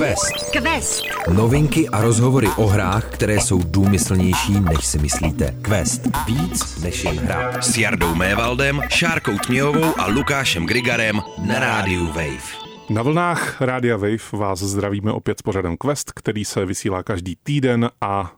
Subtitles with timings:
[0.00, 0.50] Quest.
[0.50, 1.04] Quest.
[1.34, 5.54] Novinky a rozhovory o hrách, které jsou důmyslnější, než si myslíte.
[5.62, 6.08] Quest.
[6.26, 7.62] Víc než jen hra.
[7.62, 12.70] S Jardou Mévaldem, Šárkou Tměhovou a Lukášem Grigarem na rádiu Wave.
[12.90, 17.90] Na vlnách Rádia Wave vás zdravíme opět s pořadem Quest, který se vysílá každý týden
[18.00, 18.32] a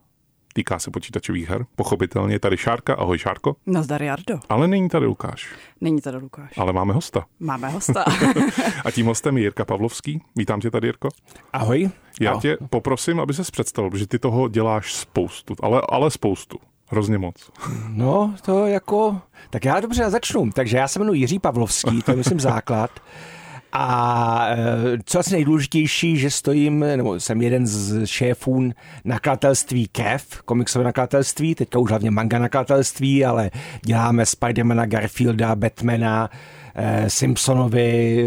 [0.52, 1.66] týká se počítačových her.
[1.76, 2.94] Pochopitelně je tady Šárka.
[2.94, 3.56] Ahoj Šárko.
[3.66, 4.40] Nazdar Jardo.
[4.48, 5.48] Ale není tady Lukáš.
[5.80, 6.58] Není tady Lukáš.
[6.58, 7.24] Ale máme hosta.
[7.40, 8.04] Máme hosta.
[8.84, 10.22] a tím hostem je Jirka Pavlovský.
[10.36, 11.08] Vítám tě tady, Jirko.
[11.52, 11.90] Ahoj.
[12.20, 12.40] Já Ahoj.
[12.40, 16.58] tě poprosím, aby se představil, protože ty toho děláš spoustu, ale, ale spoustu.
[16.86, 17.50] Hrozně moc.
[17.88, 19.20] No, to jako...
[19.50, 20.50] Tak já dobře začnu.
[20.54, 22.90] Takže já se jmenuji Jiří Pavlovský, to je myslím základ.
[23.72, 24.56] A eh,
[25.04, 28.70] co asi nejdůležitější, že stojím, nebo jsem jeden z šéfů
[29.04, 33.50] nakladatelství KEF, komiksové nakladatelství, teďka už hlavně manga nakladatelství, ale
[33.84, 36.30] děláme Spidermana, Garfielda, Batmana,
[36.74, 38.26] eh, Simpsonovi,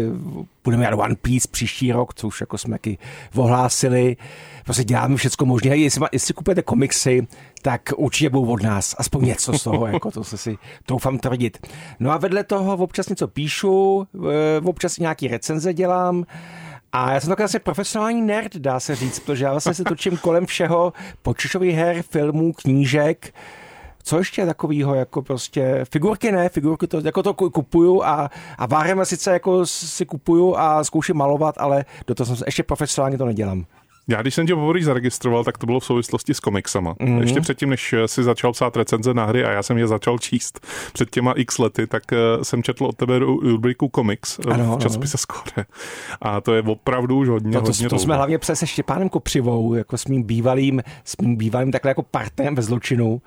[0.64, 2.98] budeme dělat One Piece příští rok, co už jako jsme taky
[3.34, 4.16] ohlásili.
[4.66, 5.76] Prostě děláme všechno možné.
[5.76, 7.26] Jestli, jestli kupujete komiksy,
[7.62, 8.94] tak určitě budou od nás.
[8.98, 11.66] Aspoň něco z toho, jako to se si troufám tvrdit.
[12.00, 14.06] No a vedle toho občas něco píšu,
[14.64, 16.24] občas nějaký recenze dělám.
[16.92, 20.16] A já jsem takový vlastně profesionální nerd, dá se říct, protože já vlastně se točím
[20.22, 23.34] kolem všeho počítačových her, filmů, knížek,
[24.02, 29.04] co ještě takového, jako prostě, figurky ne, figurky to, jako to kupuju a, a várem
[29.04, 33.66] sice jako si kupuju a zkouším malovat, ale do toho jsem ještě profesionálně to nedělám.
[34.08, 36.94] Já když jsem tě poprvé zaregistroval, tak to bylo v souvislosti s komiksama.
[36.94, 37.20] Mm-hmm.
[37.20, 40.66] Ještě předtím, než si začal psát recenze na hry a já jsem je začal číst
[40.92, 45.18] před těma x lety, tak eh, jsem četl od tebe rubriku komiks eh, v časopise
[45.18, 45.66] Skore.
[46.22, 48.66] A to je opravdu už hodně, no to, hodně to, to jsme hlavně přes se
[48.66, 53.22] Štěpánem Kopřivou, jako s mým bývalým, s mým bývalým takhle jako partnerem ve zločinu.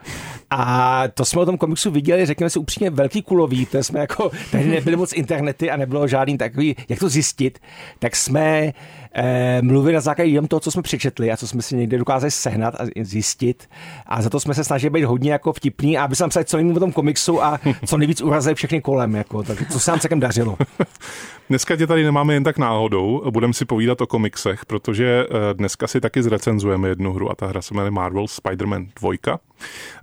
[0.49, 4.31] A to jsme o tom komiksu viděli, řekněme si upřímně, velký kulový, to jsme jako,
[4.51, 7.59] tehdy nebyly moc internety a nebylo žádný takový, jak to zjistit,
[7.99, 8.73] tak jsme
[9.13, 12.31] eh, mluvili na základě jenom toho, co jsme přečetli a co jsme si někde dokázali
[12.31, 13.69] sehnat a zjistit.
[14.05, 16.45] A za to jsme se snažili být hodně jako vtipný a aby se nám psali
[16.45, 19.15] co nejméně o tom komiksu a co nejvíc urazili všechny kolem.
[19.15, 20.57] Jako, tak co se nám celkem dařilo.
[21.49, 25.87] Dneska tě tady nemáme jen tak náhodou, budeme si povídat o komiksech, protože eh, dneska
[25.87, 29.39] si taky zrecenzujeme jednu hru a ta hra se jmenuje Marvel Spider-Man 2.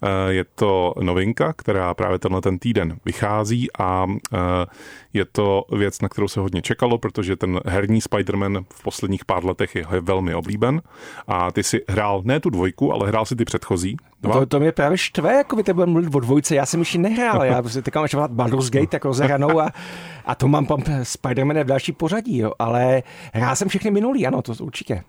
[0.02, 4.38] Eh, je to novinka, která právě tenhle ten týden vychází a eh,
[5.16, 9.44] je to věc, na kterou se hodně čekalo, protože ten herní Spider-Man v posledních pár
[9.44, 10.82] letech je velmi oblíben
[11.26, 13.96] a ty si hrál ne tu dvojku, ale hrál si ty předchozí.
[14.22, 14.40] Dva.
[14.40, 16.98] To, to mě právě štve, jako by te bude mluvit o dvojce, já jsem ještě
[16.98, 19.70] nehrál, já prostě teďka mám ještě Baldur's Gate tak rozehranou a,
[20.24, 20.66] a to mám
[21.02, 23.02] Spider-Man v další pořadí, jo, ale
[23.32, 25.02] hrál jsem všechny minulý, ano, to určitě.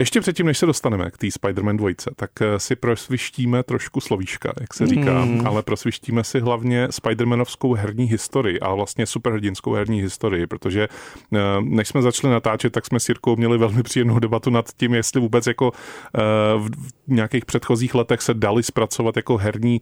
[0.00, 4.52] Ještě předtím, než se dostaneme k té Spider-Man 2, tak eh, si prosvištíme trošku slovíčka,
[4.60, 5.46] jak se říká, mm.
[5.46, 10.88] ale prosvištíme si hlavně Spider-Manovskou herní historii a vlastně superhrdinskou herní historii, protože
[11.32, 14.94] eh, než jsme začali natáčet, tak jsme s Jirkou měli velmi příjemnou debatu nad tím,
[14.94, 16.20] jestli vůbec jako eh,
[16.58, 16.70] v
[17.06, 19.80] nějakých předchozích letech se dali zpracovat jako herní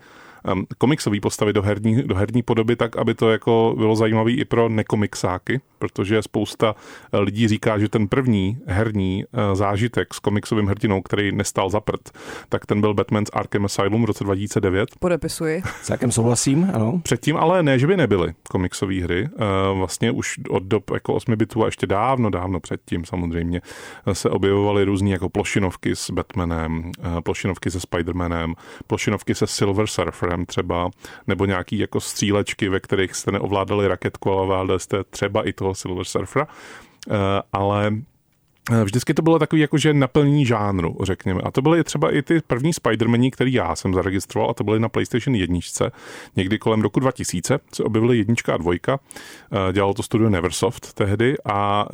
[0.53, 4.44] um, komiksové postavy do herní, do herní podoby, tak aby to jako bylo zajímavé i
[4.44, 6.74] pro nekomiksáky, protože spousta
[7.12, 11.80] eh, lidí říká, že ten první herní uh, zážitek s komiksovým hrdinou, který nestal za
[11.80, 12.10] prd,
[12.48, 14.88] tak ten byl Batman's Arkham Asylum v roce 2009.
[15.00, 15.62] Podepisuji.
[15.82, 17.00] Celkem souhlasím, ano.
[17.02, 19.28] Předtím ale ne, že by nebyly komiksové hry.
[19.32, 23.60] Uh, vlastně už od dob jako 8 bitů a ještě dávno, dávno předtím samozřejmě
[24.12, 26.92] se objevovaly různé jako plošinovky s Batmanem,
[27.22, 28.54] plošinovky se Spidermanem,
[28.86, 30.90] plošinovky se Silver Surfer, Warfarem třeba,
[31.26, 35.69] nebo nějaký jako střílečky, ve kterých jste neovládali raketku, ale ovládali jste třeba i toho
[35.75, 36.47] Silver Surfera.
[37.08, 37.16] Uh,
[37.53, 37.92] ale
[38.70, 41.41] eh, Vždycky to bylo takový jakože naplnění žánru, řekněme.
[41.44, 44.81] A to byly třeba i ty první Spider-Mani, který já jsem zaregistroval, a to byly
[44.81, 45.58] na PlayStation 1.
[46.36, 49.00] Někdy kolem roku 2000 se objevily jednička a dvojka.
[49.53, 51.87] Eh, dělalo to studio Neversoft tehdy a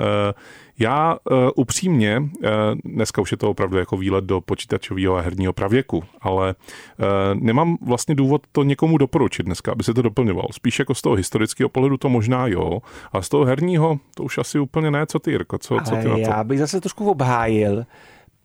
[0.79, 2.49] já uh, upřímně, uh,
[2.85, 7.79] dneska už je to opravdu jako výlet do počítačového a herního pravěku, ale uh, nemám
[7.87, 10.47] vlastně důvod to někomu doporučit dneska, aby se to doplňoval.
[10.53, 12.79] Spíš jako z toho historického pohledu to možná jo,
[13.13, 16.09] a z toho herního to už asi úplně ne, co ty, Jirko, co, co ty
[16.09, 16.21] na to?
[16.21, 17.85] Já bych zase trošku obhájil,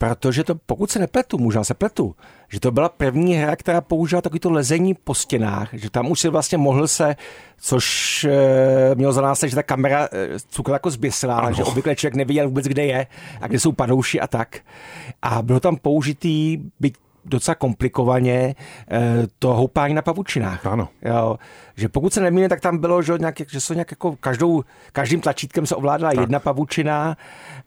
[0.02, 2.16] protože to, pokud se nepletu, možná se pletu,
[2.50, 6.30] že to byla první hra, která použila takovýto lezení po stěnách, že tam už si
[6.30, 7.16] vlastně mohl se,
[7.58, 11.56] což e, mělo za následek, že ta kamera e, cukla jako zběsilá, ano.
[11.56, 13.08] že obvykle člověk nevěděl vůbec, kde je
[13.42, 14.60] a kde jsou padouši a tak.
[15.22, 16.94] A bylo tam použitý, byť
[17.26, 18.56] docela komplikovaně
[18.92, 20.66] eh, to houpání na pavučinách.
[20.66, 20.88] Ano.
[21.02, 21.38] Jo,
[21.76, 25.22] že pokud se nemýlím, tak tam bylo, že, nějak, že se nějak jako každou, každým
[25.22, 26.20] tlačítkem se ovládala tak.
[26.20, 27.18] jedna pavučina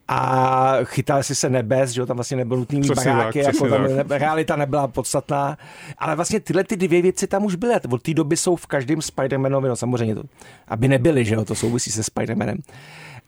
[0.07, 4.03] a chytal si se nebes, že tam vlastně nebylo nutný baráky, tak, jako tam ne,
[4.09, 5.57] realita nebyla podstatná.
[5.97, 7.73] Ale vlastně tyhle ty dvě věci tam už byly.
[7.89, 10.23] Od té doby jsou v každém Spider-Manovi, no samozřejmě to,
[10.67, 12.57] aby nebyly, že jo, to souvisí se Spider-Manem.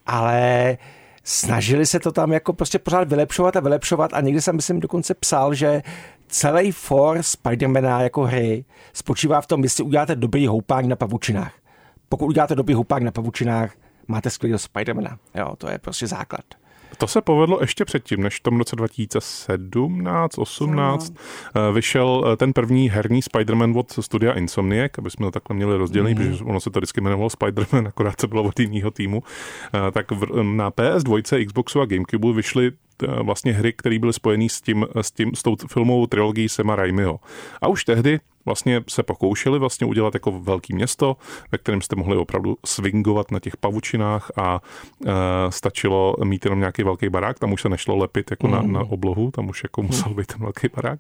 [0.06, 0.78] Ale
[1.24, 5.14] snažili se to tam jako prostě pořád vylepšovat a vylepšovat a někdy jsem myslím dokonce
[5.14, 5.82] psal, že
[6.28, 11.54] celý for Spidermana jako hry spočívá v tom, jestli uděláte dobrý houpák na pavučinách.
[12.10, 13.74] Pokud uděláte dobrý houpák na pavučinách,
[14.08, 15.18] máte skvělého Spidermana.
[15.36, 16.46] Jo, to je prostě základ.
[16.98, 21.14] To se povedlo ještě předtím, než v tom roce 2017, 18
[21.56, 21.74] no.
[21.74, 26.16] vyšel eh, ten první herní Spider-Man od studia Insomniac, aby jsme to takhle měli rozdělený,
[26.16, 26.32] mm.
[26.32, 29.24] protože ono se to vždycky jmenovalo Spider-Man, akorát se bylo od jiného týmu.
[29.88, 32.72] Eh, tak na PS2, Xboxu a Gamecube vyšly
[33.24, 37.20] vlastně hry, které byly spojené s tím, s tím, s tou filmovou trilogií Sema Raimiho.
[37.62, 41.18] A už tehdy vlastně se pokoušeli vlastně udělat jako velké město,
[41.52, 44.62] ve kterém jste mohli opravdu swingovat na těch pavučinách a
[45.06, 45.12] e,
[45.52, 48.54] stačilo mít jenom nějaký velký barák, tam už se nešlo lepit jako mm.
[48.54, 51.00] na, na oblohu, tam už jako musel být ten velký barák.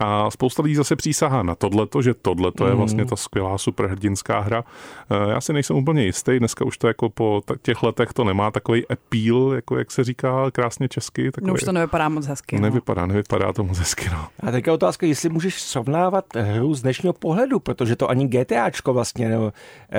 [0.00, 4.64] A spousta lidí zase přísahá na tohleto, že tohleto je vlastně ta skvělá superhrdinská hra.
[5.10, 8.50] Eh, já si nejsem úplně jistý, dneska už to jako po těch letech to nemá
[8.50, 11.30] takový appeal, jako jak se říká krásně česky.
[11.30, 12.56] Takový, no už to nevypadá moc hezky.
[12.56, 12.62] No.
[12.62, 14.08] Nevypadá, nevypadá to moc hezky.
[14.12, 14.28] No.
[14.48, 19.28] A teďka otázka, jestli můžeš srovnávat hru z dnešního pohledu, protože to ani GTAčko vlastně
[19.28, 19.52] no,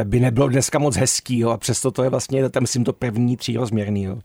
[0.04, 3.38] by nebylo dneska moc hezký, jo, a přesto to je vlastně, tam myslím, to první
[3.38, 4.04] třírozměrný.
[4.04, 4.18] Jo.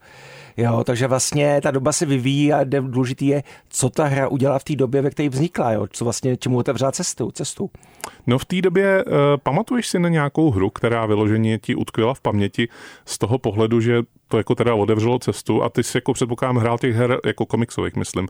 [0.57, 4.65] Jo, takže vlastně ta doba se vyvíjí a důležitý je, co ta hra udělá v
[4.65, 7.71] té době, ve které vznikla, jo, co vlastně čemu otevřela cestu, cestu.
[8.27, 9.13] No v té době uh,
[9.43, 12.69] pamatuješ si na nějakou hru, která vyloženě ti utkvěla v paměti
[13.05, 16.79] z toho pohledu, že to jako teda otevřelo cestu a ty si jako předpokládám hrál
[16.79, 18.29] těch her jako komiksových, myslím,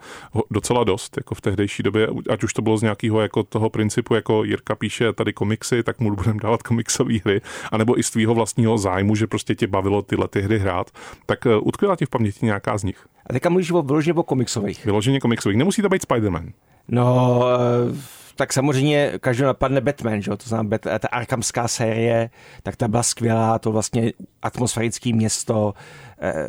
[0.50, 4.14] docela dost, jako v tehdejší době, ať už to bylo z nějakého jako toho principu,
[4.14, 7.40] jako Jirka píše tady komiksy, tak mu budeme dávat komiksové hry,
[7.72, 10.90] anebo i z tvýho vlastního zájmu, že prostě tě bavilo tyhle ty hry hrát,
[11.26, 13.06] tak uh, utkvěla ti v paměti nějaká z nich.
[13.26, 14.84] A teďka mluvíš o vyloženě o komiksových.
[14.84, 15.58] Vyloženě komiksových.
[15.58, 16.52] Nemusí to být Spider-Man.
[16.88, 17.40] No,
[17.88, 20.30] uh tak samozřejmě každý napadne Batman, že?
[20.30, 22.30] to znamená ta Arkhamská série,
[22.62, 25.74] tak ta byla skvělá, to vlastně atmosférické město.
[26.20, 26.48] Eh,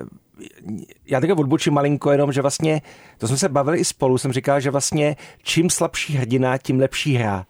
[1.05, 2.81] já také odbočím malinko jenom, že vlastně,
[3.17, 7.15] to jsme se bavili i spolu, jsem říkal, že vlastně čím slabší hrdina, tím lepší
[7.15, 7.45] hra.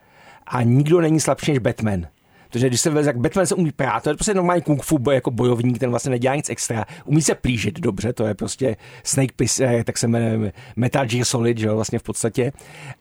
[0.48, 2.08] A nikdo není slabší než Batman.
[2.56, 4.98] Protože když se veze, jak Batman se umí prát, to je prostě normální kung fu
[4.98, 6.86] boj, jako bojovník, ten vlastně nedělá nic extra.
[7.06, 11.26] Umí se plížit dobře, to je prostě Snake Piss, eh, tak se jmenuje Metal Gear
[11.26, 12.52] Solid, že jo, vlastně v podstatě.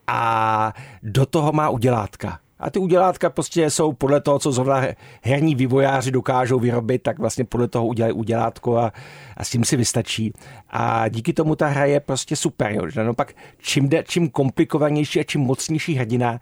[0.07, 0.73] A
[1.03, 2.39] do toho má udělátka.
[2.59, 4.83] A ty udělátka prostě jsou podle toho, co zrovna
[5.23, 8.93] herní vývojáři dokážou vyrobit, tak vlastně podle toho udělají udělátko a,
[9.37, 10.33] a s tím si vystačí.
[10.71, 12.73] A díky tomu ta hra je prostě super.
[12.73, 13.05] Jo.
[13.05, 16.41] No pak čím, de, čím komplikovanější a čím mocnější hrdina,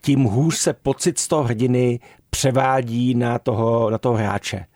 [0.00, 2.00] tím hůř se pocit z toho hrdiny
[2.30, 4.66] převádí na toho, na toho hráče.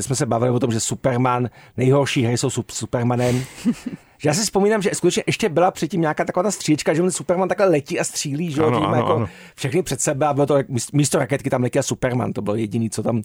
[0.00, 3.44] Jsme se bavili o tom, že Superman, nejhorší hry jsou Supermanem.
[4.18, 7.10] že já si vzpomínám, že skutečně ještě byla předtím nějaká taková ta stříčka, že on
[7.10, 9.28] Superman takhle letí a střílí, že ano, ano, jako ano.
[9.54, 10.58] všechny před sebe a bylo to
[10.92, 13.22] místo raketky tam letí a Superman, to bylo jediný, co tam.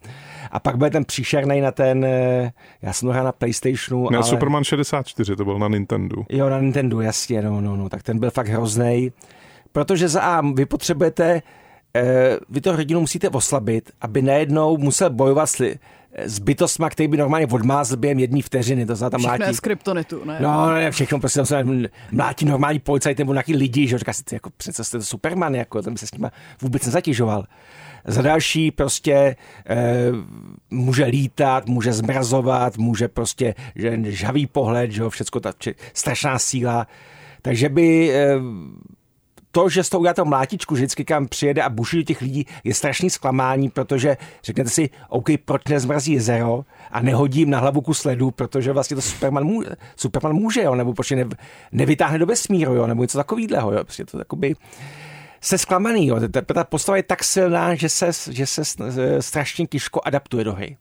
[0.52, 2.52] A pak byl ten příšerný na ten, eh,
[2.82, 4.10] já jsem hrál na Playstationu.
[4.10, 4.26] Ne, ale...
[4.26, 6.16] Superman 64, to byl na Nintendo.
[6.30, 9.12] Jo, na Nintendo, jasně, no, no, no, tak ten byl fakt hrozný.
[9.72, 11.42] Protože za A vy potřebujete
[12.50, 15.78] vy to hrdinu musíte oslabit, aby najednou musel bojovat s,
[16.18, 18.86] s bytostma, který by normálně odmázl během jedné vteřiny.
[18.86, 19.56] To znamená, tam mlátí...
[19.56, 20.38] z kryptonitu, ne?
[20.42, 21.66] No, ne, všechno, prostě tam se
[22.12, 25.82] mlátí normální policajt nebo nějaký lidi, že říká si, jako přece jste to Superman, jako,
[25.82, 26.32] tam se s nima
[26.62, 27.46] vůbec nezatěžoval.
[28.06, 29.36] Za další prostě e,
[30.70, 35.54] může lítat, může zmrazovat, může prostě, že žavý pohled, že jo, všecko ta
[35.94, 36.88] strašná síla.
[37.42, 38.36] Takže by e,
[39.56, 43.10] to, že s tou uděláte mlátičku, vždycky kam přijede a buší těch lidí, je strašný
[43.10, 48.72] zklamání, protože řeknete si, OK, proč nezmrazí jezero a nehodím na hlavu kus ledu, protože
[48.72, 51.26] vlastně to Superman může, Superman může jo, nebo proč ne,
[51.72, 54.56] nevytáhne do vesmíru, jo, nebo něco takového, jo, prostě to takoby
[55.42, 56.20] se zklamaný, jo.
[56.32, 58.64] Ta, ta postava je tak silná, že se, že se
[59.20, 60.78] strašně těžko adaptuje do hry.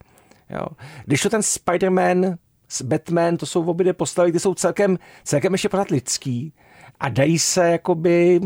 [0.51, 0.67] Jo.
[1.05, 2.37] Když to ten Spider-Man,
[2.83, 6.53] Batman, to jsou obě postavy, ty jsou celkem, celkem ještě pořád lidský,
[7.01, 8.41] a dají se jakoby,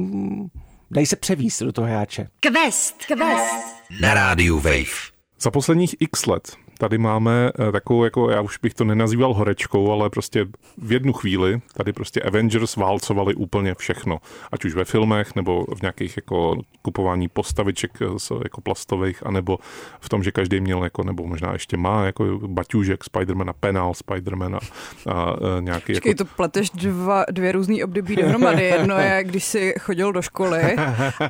[0.90, 2.28] dají se převíst do toho hráče.
[2.40, 3.64] Quest, Quest.
[4.00, 5.18] Na rádiu Wave.
[5.40, 9.92] Za posledních x let tady máme eh, takovou, jako já už bych to nenazýval horečkou,
[9.92, 10.46] ale prostě
[10.78, 14.18] v jednu chvíli tady prostě Avengers válcovali úplně všechno.
[14.52, 19.58] Ať už ve filmech, nebo v nějakých jako kupování postaviček eh, jako plastových, anebo
[20.00, 24.58] v tom, že každý měl jako, nebo možná ještě má jako baťůžek Spidermana, penál Spidermana
[25.06, 25.92] a, a eh, nějaký...
[25.92, 26.24] Počkej, jako...
[26.24, 28.64] to pleteš dva, dvě různý období dohromady.
[28.64, 30.76] Jedno je, když jsi chodil do školy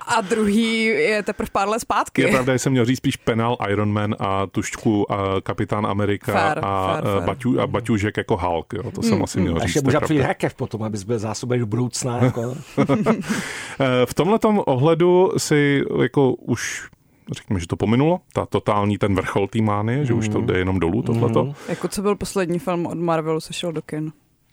[0.07, 2.23] a druhý je teprve pár let zpátky.
[2.23, 6.33] Je pravda, že jsem měl říct spíš penál Iron Man a tušku a Kapitán Amerika
[6.33, 7.23] fair, a, fair, fair.
[7.23, 8.73] Baťu, a Baťužek jako Hulk.
[8.73, 9.59] Jo, to jsem mm, asi měl mm.
[9.59, 9.69] říct.
[9.69, 12.19] Ještě může přijít rakev potom, abys byl zásobený do budoucna.
[12.19, 12.43] Jako.
[14.05, 16.89] v tomhle ohledu si jako už
[17.33, 20.81] řekněme, že to pominulo, ta totální ten vrchol té mány, že už to jde jenom
[20.81, 21.45] dolů, tohleto.
[21.45, 21.55] Mhm.
[21.69, 24.13] Jako co byl poslední film od Marvelu, co šel do kin?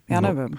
[0.10, 0.58] Já No, nevím.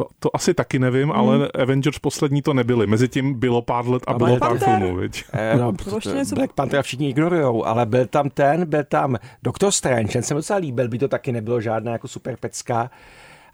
[0.00, 2.86] To, to asi taky nevím, ale Avengers poslední to nebyli.
[2.86, 5.24] Mezitím bylo pár let a A bylo pár filmů, viď?
[5.32, 5.72] Eh, No,
[6.14, 10.34] něco- Black Panther všichni ignorujou, ale byl tam ten, byl tam Doctor Strange, ten se
[10.34, 12.90] mi docela líbil, by to taky nebylo žádná jako super pecka.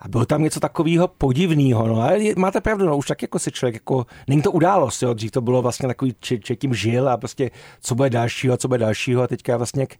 [0.00, 3.52] A bylo tam něco takového podivného, no ale máte pravdu, no už tak jako si
[3.52, 7.16] člověk, jako, není to událost, jo, dřív to bylo vlastně takový, či tím žil a
[7.16, 7.50] prostě
[7.80, 9.94] co bude dalšího, co bude dalšího a teďka vlastně jak,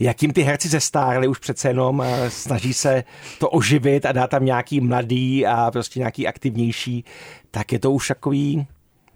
[0.00, 3.04] jakým ty herci zestárli už přece jenom a snaží se
[3.38, 7.04] to oživit a dát tam nějaký mladý a prostě nějaký aktivnější,
[7.50, 8.66] tak je to už takový,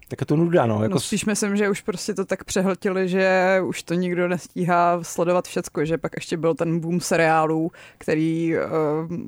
[0.07, 0.83] tak je to nuda, no.
[0.83, 5.03] Jako No spíš myslím, že už prostě to tak přehltili, že už to nikdo nestíhá
[5.03, 8.61] sledovat všecko, že pak ještě byl ten boom seriálů, který uh,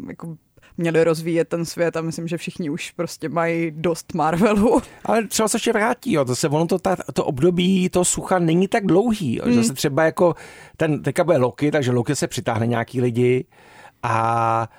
[0.08, 0.38] jako
[0.78, 4.82] měli rozvíjet ten svět a myslím, že všichni už prostě mají dost Marvelu.
[5.06, 6.26] Ale třeba se ještě vrátí, jo.
[6.26, 9.36] Zase ono to, ta, to období toho sucha není tak dlouhý.
[9.36, 9.54] Jo.
[9.54, 10.36] Zase třeba jako
[10.78, 13.46] ten, teďka bude Loki, takže Loki se přitáhne nějaký lidi
[14.04, 14.70] a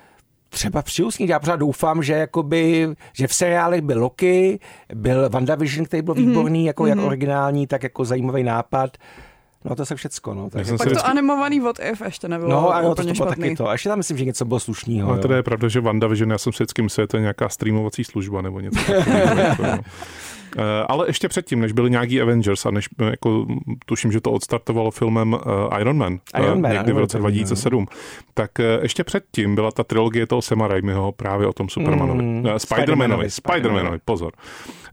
[0.49, 0.83] třeba
[1.19, 1.28] ní.
[1.28, 4.59] Já pořád doufám, že, jakoby, že v seriálech byl Loki,
[4.95, 8.97] byl WandaVision, který byl výborný, jako jak originální, tak jako zajímavý nápad.
[9.65, 10.50] No to se všecko, no.
[10.50, 10.69] Takže...
[10.69, 13.15] jsem Pak to vždycky- animovaný What If ještě nebylo No a jo, to, úplně to
[13.15, 13.43] špatný.
[13.45, 13.69] taky to.
[13.69, 15.11] A ještě tam myslím, že něco bylo slušného.
[15.11, 17.49] Ale teda je pravda, že WandaVision, já jsem si vždycky myslel, že to je nějaká
[17.49, 19.79] streamovací služba nebo něco takového.
[20.57, 20.62] No.
[20.62, 23.47] Eh, Ale ještě předtím, než byli nějaký Avengers a než, eh, jako,
[23.87, 27.25] tuším, že to odstartovalo filmem uh, Iron Man, eh, Iron Man, někdy v roce to
[27.25, 27.87] vím, 2007,
[28.35, 32.23] tak eh, ještě předtím byla ta trilogie toho Sema Raimiho právě o tom Supermanovi.
[32.23, 34.33] Mm, Spider-Manovi, Spider-Manovi, Spider-Manovi, pozor.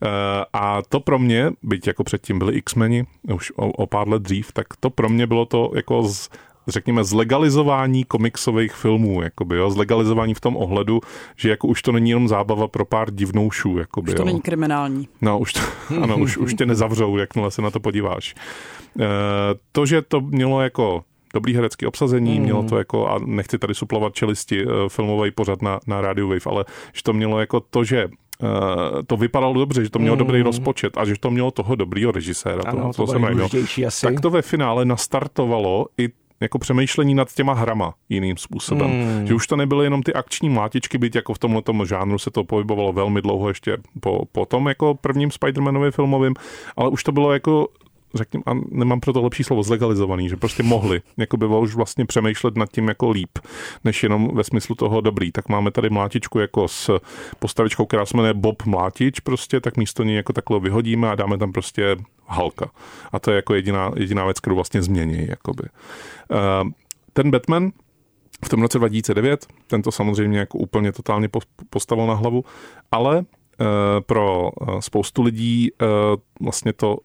[0.04, 4.22] Eh, A to pro mě, byť jako předtím byli X-meni, už o, o pár let
[4.22, 6.30] dřív, tak to pro mě bylo to jako z,
[6.68, 11.02] řekněme, zlegalizování komiksových filmů, jakoby, jo, zlegalizování v tom ohledu,
[11.36, 14.26] že jako už to není jenom zábava pro pár divnoušů, jakoby, Už to jo.
[14.26, 15.08] není kriminální.
[15.22, 15.60] No, už to,
[16.02, 18.36] ano, už, už tě nezavřou, jakmile se na to podíváš.
[19.00, 19.06] E,
[19.72, 21.04] to, že to mělo jako
[21.34, 22.44] dobrý herecký obsazení, mm.
[22.44, 26.46] mělo to jako, a nechci tady suplovat čelisti, e, filmový pořad na, na Radio Wave,
[26.46, 28.08] ale že to mělo jako to, že e,
[29.08, 30.20] to vypadalo dobře, že to mělo mm.
[30.20, 33.86] dobrý rozpočet a že to mělo toho dobrýho režiséra, Ano, toho, to co bylo jsem
[33.88, 34.02] asi.
[34.06, 38.92] tak to ve finále nastartovalo i jako přemýšlení nad těma hrama jiným způsobem.
[38.92, 39.28] Hmm.
[39.28, 42.44] Že už to nebyly jenom ty akční mlátičky, byť jako v tomhle žánru se to
[42.44, 46.34] pohybovalo velmi dlouho ještě po, po tom jako prvním Spider-Manově filmovým,
[46.78, 47.68] ale už to bylo jako
[48.16, 52.06] řekněme, a nemám pro to lepší slovo, zlegalizovaný, že prostě mohli jako by už vlastně
[52.06, 53.40] přemýšlet nad tím jako líp,
[53.84, 55.32] než jenom ve smyslu toho dobrý.
[55.32, 57.00] Tak máme tady mlátičku jako s
[57.40, 61.38] postavičkou, která se jmenuje Bob Mlátič prostě, tak místo ní jako takhle vyhodíme a dáme
[61.38, 61.96] tam prostě
[62.28, 62.70] Halka.
[63.12, 65.28] A to je jako jediná, jediná věc, kterou vlastně změní.
[65.30, 65.64] Jakoby.
[66.64, 66.70] Uh,
[67.14, 67.72] ten Batman
[68.46, 71.40] v tom roce 2009, ten to samozřejmě jako úplně totálně po-
[71.70, 72.44] postavil na hlavu,
[72.92, 73.26] ale uh,
[74.06, 75.88] pro uh, spoustu lidí uh,
[76.42, 76.98] vlastně to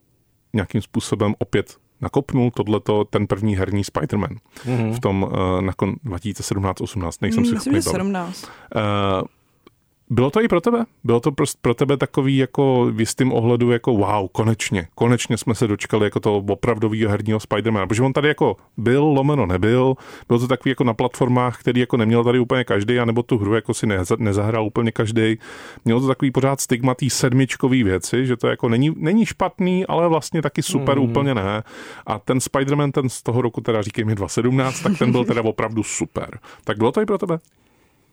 [0.52, 4.36] nějakým způsobem opět nakopnul tohleto ten první herní Spider-Man
[4.66, 4.92] Mhm.
[4.92, 7.96] v tom uh, na kon 2017-18, nejsem si Hmm, Myslím, schopný že bavit.
[7.96, 8.44] 17.
[8.74, 8.80] Uh,
[10.10, 10.84] bylo to i pro tebe?
[11.04, 15.54] Bylo to prostě pro tebe takový jako v jistým ohledu jako wow, konečně, konečně jsme
[15.54, 19.94] se dočkali jako toho opravdového herního Spidermana, protože on tady jako byl, lomeno nebyl,
[20.28, 23.54] bylo to takový jako na platformách, který jako neměl tady úplně každý, anebo tu hru
[23.54, 25.38] jako si neza, nezahrál úplně každý.
[25.84, 30.08] Mělo to takový pořád stigma tý sedmičkový věci, že to jako není, není špatný, ale
[30.08, 31.10] vlastně taky super Hmm.
[31.10, 31.62] úplně ne.
[32.06, 35.42] A ten Spider-Man, ten z toho roku teda říkej mi 2017, tak ten byl teda
[35.42, 36.38] opravdu super.
[36.64, 37.38] Tak bylo to i pro tebe?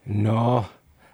[0.07, 0.65] No,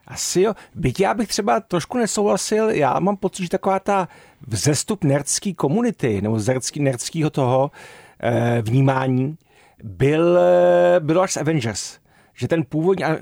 [0.07, 0.53] asi jo.
[0.75, 4.07] Byť já bych třeba trošku nesouhlasil, já mám pocit, že taková ta
[4.47, 6.39] vzestup nerdský komunity, nebo
[6.79, 7.71] nerdského toho
[8.19, 9.37] eh, vnímání,
[9.83, 11.97] byl, eh, byl až z Avengers.
[12.33, 13.19] Že ten původní eh,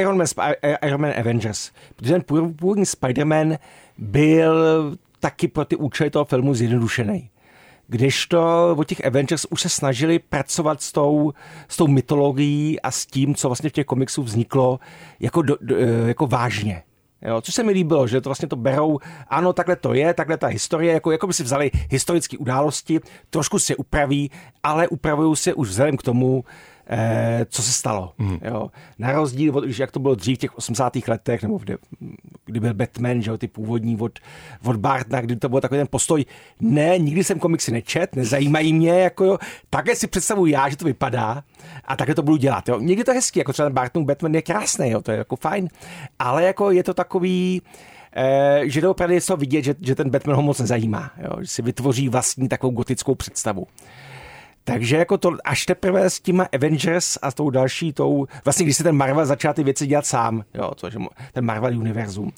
[0.00, 0.26] Iron Man,
[0.86, 3.58] Iron Man Avengers, protože ten pův- původní Spider-Man
[3.98, 7.30] byl taky pro ty účely toho filmu zjednodušený.
[7.90, 11.32] Kdežto od těch Avengers už se snažili pracovat s tou,
[11.68, 14.80] s tou mytologií a s tím, co vlastně v těch komiksů vzniklo,
[15.20, 16.82] jako, do, do, eh, jako vážně.
[17.22, 20.36] Jo, což se mi líbilo, že to vlastně to berou, ano, takhle to je, takhle
[20.36, 24.30] ta historie, jako, jako by si vzali historické události, trošku si je upraví,
[24.62, 26.44] ale upravují se už vzhledem k tomu,
[26.86, 28.12] eh, co se stalo.
[28.18, 28.38] Mm.
[28.42, 28.70] Jo.
[28.98, 30.92] Na rozdíl od, jak to bylo dřív v těch 80.
[31.08, 31.76] letech, nebo de,
[32.46, 34.18] kdy byl Batman, že jo, ty původní od,
[34.64, 36.24] od Bartna, kdy to byl takový ten postoj,
[36.60, 39.38] ne, nikdy jsem komiksy nečet, nezajímají mě, jako jo,
[39.70, 41.42] takhle si představuji já, že to vypadá
[41.84, 42.68] a takhle to budu dělat.
[42.68, 42.80] Jo.
[42.80, 45.36] Někdy to je hezký, jako třeba ten Bartnův Batman je krásný, jo, to je jako
[45.36, 45.68] fajn,
[46.18, 47.62] ale jako je to takový,
[48.16, 51.30] Eh, že to opravdu je to vidět, že, že ten Batman ho moc nezajímá, jo,
[51.40, 53.66] že si vytvoří vlastní takovou gotickou představu.
[54.72, 58.82] Takže jako to až teprve s těma Avengers a tou další, tou, vlastně když se
[58.82, 62.32] ten Marvel začal ty věci dělat sám, jo, mo- ten Marvel univerzum,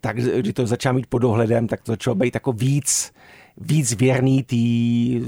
[0.00, 3.12] tak když to začal mít pod dohledem, tak to začalo být jako víc,
[3.56, 5.20] víc věrný tý,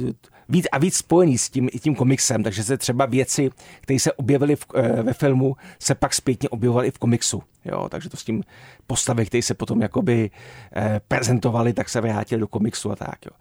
[0.49, 4.13] víc a víc spojený s tím, i tím komiksem, takže se třeba věci, které se
[4.13, 7.43] objevily v, eh, ve filmu, se pak zpětně objevovaly i v komiksu.
[7.65, 8.43] Jo, takže to s tím
[8.87, 10.31] postavy, které se potom jakoby
[10.77, 13.27] eh, prezentovaly, tak se vrátily do komiksu a tak.
[13.27, 13.33] Jo.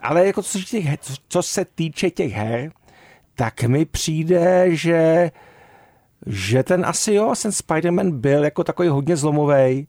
[0.00, 0.86] Ale jako co, těch,
[1.28, 2.72] co se týče těch her,
[3.34, 5.30] tak mi přijde, že
[6.26, 9.88] že ten asi jo, ten Spider-Man byl jako takový hodně zlomový.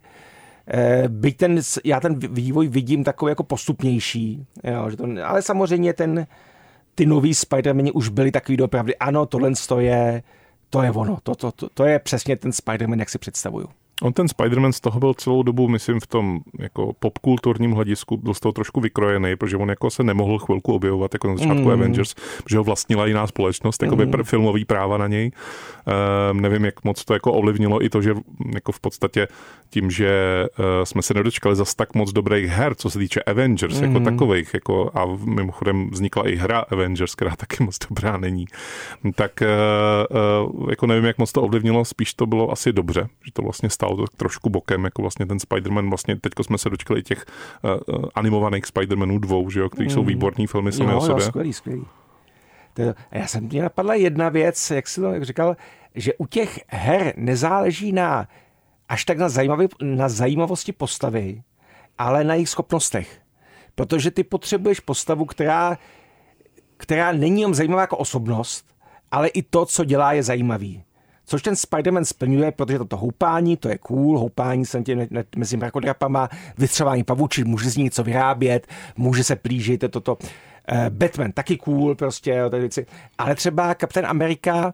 [0.68, 5.94] Eh, byť ten, já ten vývoj vidím takový jako postupnější, jo, že to, ale samozřejmě
[5.94, 6.28] ten,
[6.96, 10.24] ty nový Spider-Man už byly takový dopravdy, ano, tohle je,
[10.70, 13.70] to je ono, to, to, to, to je přesně ten Spider-Man, jak si představuju.
[14.02, 18.34] On ten Spider-Man z toho byl celou dobu, myslím, v tom jako popkulturním hledisku byl
[18.34, 21.72] z toho trošku vykrojený, protože on jako se nemohl chvilku objevovat jako na začátku mm.
[21.72, 24.24] Avengers, protože ho vlastnila jiná společnost, jako by mm.
[24.24, 25.32] filmový práva na něj.
[26.32, 28.14] Um, nevím, jak moc to jako ovlivnilo i to, že
[28.54, 29.28] jako v podstatě
[29.70, 33.82] tím, že uh, jsme se nedočkali zas tak moc dobrých her, co se týče Avengers
[33.82, 33.84] mm.
[33.84, 38.46] jako takových, jako a mimochodem vznikla i hra Avengers, která taky moc dobrá není,
[39.16, 43.32] tak uh, uh, jako nevím, jak moc to ovlivnilo, spíš to bylo asi dobře, že
[43.34, 47.04] to vlastně stálo to trošku bokem, jako vlastně ten Spider-Man, vlastně teďko jsme se dočkali
[47.04, 47.26] těch
[47.62, 49.94] uh, animovaných Spider-Manů dvou, že jo, který mm.
[49.94, 51.24] jsou výborní filmy sami o sobě.
[51.24, 51.86] Jo, skvělý, skvělý.
[52.74, 52.82] To,
[53.12, 55.56] já jsem mě napadla jedna věc, jak jsi to říkal,
[55.96, 58.28] že u těch her nezáleží na
[58.90, 61.44] až tak na, zajímavý, na zajímavosti postavy,
[61.98, 63.22] ale na jejich schopnostech.
[63.76, 65.78] Protože ty potřebuješ postavu, která,
[66.78, 68.66] která není jenom zajímavá jako osobnost,
[69.12, 70.84] ale i to, co dělá, je zajímavý.
[71.26, 76.30] Což ten Spider-Man splňuje, protože toto houpání, to je cool, houpání se tě mezi mrakodrapama,
[76.58, 80.18] vytřování pavučí, může z ní něco vyrábět, může se plížit, to, toto.
[80.72, 82.86] Uh, Batman taky cool, prostě, jo, věci.
[83.18, 84.74] Ale třeba Kapitán Amerika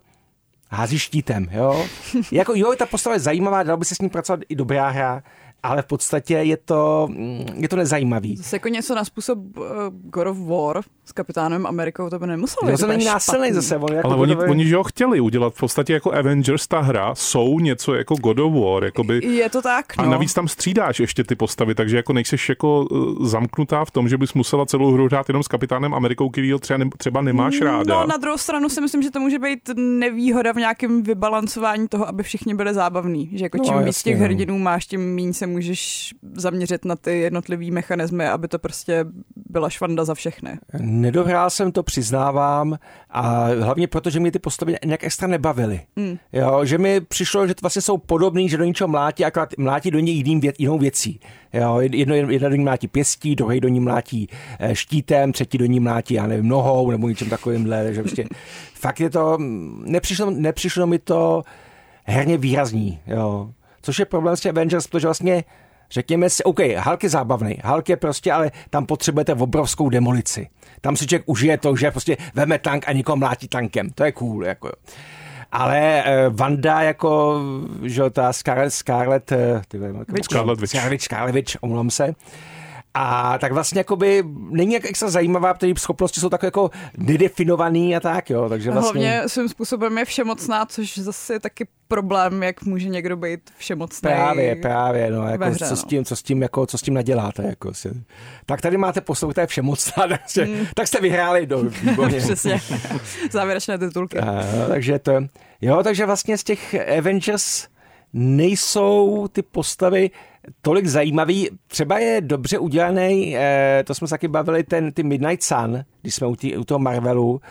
[0.70, 1.86] hází štítem, jo.
[2.32, 5.24] jako jo, ta postava je zajímavá, dalo by se s ní pracovat i dobrá hra,
[5.63, 8.38] ale v podstatě je to, mm, je to nezajímavý.
[8.38, 12.72] Zase jako něco na způsob uh, God of War s kapitánem Amerikou, to by nemuselo
[12.72, 12.80] být.
[12.80, 13.78] To není násilný zase.
[13.78, 14.44] On jako ale oni, by...
[14.44, 18.39] oni, že ho chtěli udělat v podstatě jako Avengers, ta hra, jsou něco jako God
[18.39, 18.84] of War.
[18.84, 20.04] Jakoby, je to tak, no.
[20.04, 24.10] A navíc tam střídáš ještě ty postavy, takže jako nejseš jako uh, zamknutá v tom,
[24.10, 27.62] že bys musela celou hru hrát jenom s kapitánem Amerikou, který třeba, ne, třeba nemáš
[27.62, 28.00] ráda.
[28.00, 32.07] No, na druhou stranu si myslím, že to může být nevýhoda v nějakém vybalancování toho,
[32.07, 33.29] aby všichni byli zábavní.
[33.33, 34.25] Že jako no, čím víc těch no.
[34.25, 39.70] hrdinů máš, tím méně se můžeš zaměřit na ty jednotlivé mechanismy, aby to prostě byla
[39.70, 40.59] švanda za všechny.
[40.79, 42.77] Nedohrál jsem to, přiznávám,
[43.09, 45.81] a hlavně proto, že mě ty postavy nějak extra nebavily.
[45.96, 46.18] Mm.
[46.33, 49.92] Jo, že mi přišlo, že to vlastně jsou podobný, že do něčeho mlátí, akorát mlátí
[49.92, 51.20] do něj jiným věc, jinou věcí.
[51.53, 55.66] Jo, jedno, jedno do ní mlátí pěstí, druhý do ní mlátí eh, štítem, třetí do
[55.66, 57.94] ní mlátí, já nevím, nohou nebo něčím takovýmhle.
[57.94, 58.25] Že prostě,
[58.74, 59.38] fakt je to,
[59.85, 61.44] nepřišlo, nepřišlo mi to
[62.05, 63.00] herně výrazný.
[63.07, 63.51] Jo.
[63.81, 65.44] Což je problém s Avengers, protože vlastně
[65.92, 70.48] Řekněme si, OK, Hulk je zábavný, Hulk je prostě, ale tam potřebujete obrovskou demolici.
[70.81, 73.89] Tam si člověk užije to, že prostě veme tank a nikoho mlátí tankem.
[73.89, 74.72] To je cool, jako.
[75.51, 77.42] Ale uh, Vanda jako,
[77.83, 79.37] že ta Scarlet, Scarlet, uh,
[79.68, 79.77] ty,
[80.22, 80.70] Scarlet Witch.
[80.70, 82.15] Scarlet, Scarlet Witch, omlouvám se,
[82.94, 88.00] a tak vlastně jakoby není jak extra zajímavá, protože schopnosti jsou tak jako nedefinovaný a
[88.00, 88.50] tak, jo.
[88.50, 89.10] Takže vlastně...
[89.10, 94.02] Hlavně svým způsobem je všemocná, což zase je taky problém, jak může někdo být všemocný.
[94.02, 95.75] Právě, právě, no, jako hře, co, no.
[95.75, 97.90] s tím, co s tím, jako, co s tím naděláte, jako si.
[98.46, 100.66] Tak tady máte poslou, která je všemocná, tak, jste, mm.
[100.75, 101.64] tak jste vyhráli do
[102.18, 102.62] Přesně,
[103.32, 104.18] závěrečné titulky.
[104.18, 105.14] A, no, takže to,
[105.62, 107.68] jo, takže vlastně z těch Avengers
[108.14, 110.12] nejsou ty postavy
[110.62, 111.50] tolik zajímavý.
[111.68, 116.16] Třeba je dobře udělaný, eh, to jsme se taky bavili, ten, ty Midnight Sun, když
[116.16, 117.42] jsme u, tý, u toho Marvelu,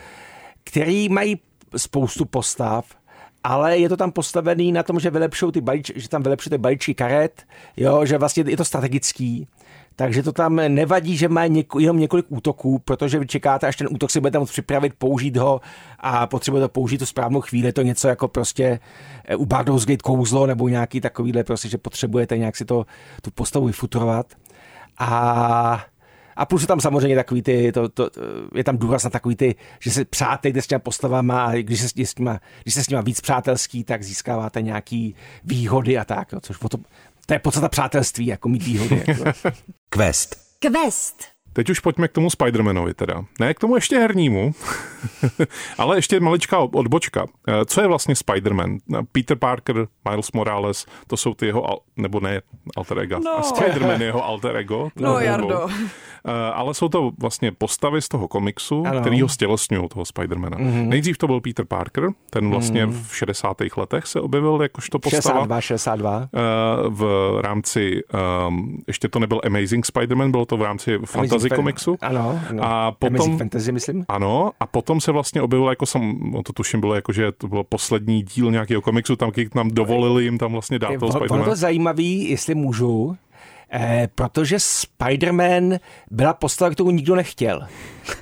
[0.64, 1.40] který mají
[1.76, 2.84] spoustu postav,
[3.44, 6.58] ale je to tam postavený na tom, že vylepšou ty balíč, že tam vylepšují ty
[6.58, 7.42] balíčky karet,
[7.76, 9.48] jo, že vlastně je to strategický.
[9.98, 13.88] Takže to tam nevadí, že má něko, jenom několik útoků, protože vy čekáte, až ten
[13.90, 15.60] útok si budete moct připravit, použít ho
[15.98, 17.72] a potřebujete to použít tu správnou chvíli.
[17.72, 18.80] To něco jako prostě
[19.24, 22.86] eh, u Bardous Gate kouzlo nebo nějaký takovýhle, prostě, že potřebujete nějak si to,
[23.22, 24.26] tu postavu vyfuturovat.
[24.98, 25.84] A
[26.38, 28.10] a plus je tam samozřejmě takový ty, to, to,
[28.54, 31.88] je tam důraz na takový ty, že se přátelíte s těma postavama a když se,
[32.06, 36.40] s těma, když se s nima víc přátelský, tak získáváte nějaký výhody a tak, jo,
[36.40, 36.88] což potom, to
[37.34, 39.04] je podstata přátelství, jako mít výhody.
[39.06, 39.24] Jako.
[39.88, 40.36] Quest.
[40.58, 41.38] Quest.
[41.52, 43.24] Teď už pojďme k tomu Spider-Manovi teda.
[43.40, 44.52] Ne k tomu ještě hernímu,
[45.78, 47.26] ale ještě maličká odbočka.
[47.48, 48.78] Eh, co je vlastně Spider-Man?
[49.12, 52.40] Peter Parker, Miles Morales, to jsou ty jeho, nebo ne,
[52.76, 53.18] alter ego.
[53.24, 53.40] No.
[53.40, 54.88] Spider-Man je jeho alter ego.
[54.96, 55.68] No, no Jardo.
[56.28, 59.00] Eh, ale jsou to vlastně postavy z toho komiksu, ano.
[59.00, 60.58] který ho stělesňují, toho Spidermana.
[60.58, 60.88] Mm-hmm.
[60.88, 63.04] Nejdřív to byl Peter Parker, ten vlastně mm.
[63.08, 63.56] v 60.
[63.76, 65.20] letech se objevil jakožto postava.
[65.20, 66.28] 62, 62.
[66.88, 68.02] V rámci,
[68.48, 71.96] um, ještě to nebyl Amazing Spider-Man, bylo to v rámci Fantastic fantasy komiksu.
[72.00, 72.62] Ano, ano.
[72.64, 74.04] A potom, Amazing fantasy, myslím.
[74.08, 77.48] Ano, a potom se vlastně objevilo, jako sam, no to tuším bylo jako, že to
[77.48, 81.56] bylo poslední díl nějakého komiksu, tam nám dovolili jim tam vlastně dát toho Ono to
[81.56, 83.16] zajímavý, jestli můžu,
[83.72, 85.78] Eh, protože Spider-Man
[86.10, 87.66] byla postava, kterou nikdo nechtěl.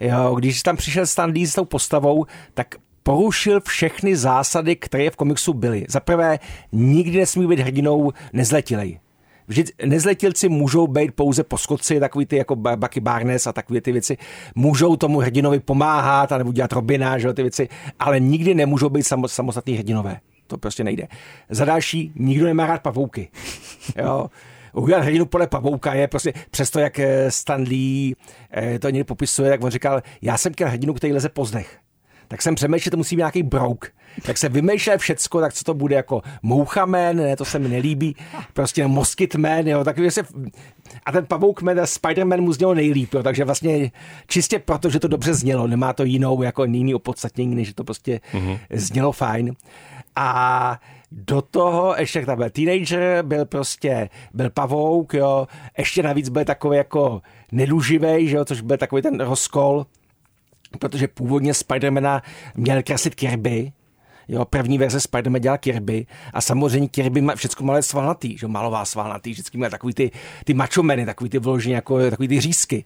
[0.00, 5.16] Jo, když tam přišel Stan Lee s tou postavou, tak porušil všechny zásady, které v
[5.16, 5.86] komiksu byly.
[5.88, 6.38] Za prvé,
[6.72, 9.00] nikdy nesmí být hrdinou nezletilej.
[9.48, 14.16] Vždyť nezletilci můžou být pouze poskoci, takový ty jako Bucky Barnes a takové ty věci.
[14.54, 19.74] Můžou tomu hrdinovi pomáhat, nebo dělat Robina, že ty věci, ale nikdy nemůžou být samostatní
[19.74, 20.20] hrdinové.
[20.46, 21.08] To prostě nejde.
[21.50, 23.28] Za další, nikdo nemá rád pavouky.
[23.96, 24.26] Jo
[24.80, 28.14] udělat hrdinu podle pavouka je prostě přesto, jak eh, Stan Lee
[28.50, 31.78] eh, to někdy popisuje, jak on říkal, já jsem chtěl hrdinu, který leze po zdech
[32.28, 33.86] tak jsem přemýšlel, že to musí být nějaký brouk.
[34.22, 38.16] Tak se vymýšlel všecko, tak co to bude jako mouchamen, ne, to se mi nelíbí,
[38.52, 40.22] prostě moskitman, jo, tak se,
[41.06, 43.90] a ten pavoukman a Spider-Man mu znělo nejlíp, jo, takže vlastně
[44.26, 47.84] čistě proto, že to dobře znělo, nemá to jinou, jako jiný opodstatnění, než že to
[47.84, 48.58] prostě mm-hmm.
[48.70, 49.54] znělo fajn.
[50.16, 50.80] A
[51.12, 55.46] do toho ještě tam byl teenager, byl prostě, byl pavouk, jo,
[55.78, 59.86] ještě navíc byl takový jako neduživej, že jo, což byl takový ten rozkol,
[60.78, 62.22] protože původně Spidermana
[62.54, 63.72] měl kreslit Kirby,
[64.28, 68.84] Jo, první verze Spider-Man dělal Kirby a samozřejmě Kirby má všechno malé svalnatý, že malová
[68.84, 70.10] svalnatý, vždycky má takový ty,
[70.44, 72.84] ty mačomeny, takový ty vložně jako takový ty řízky.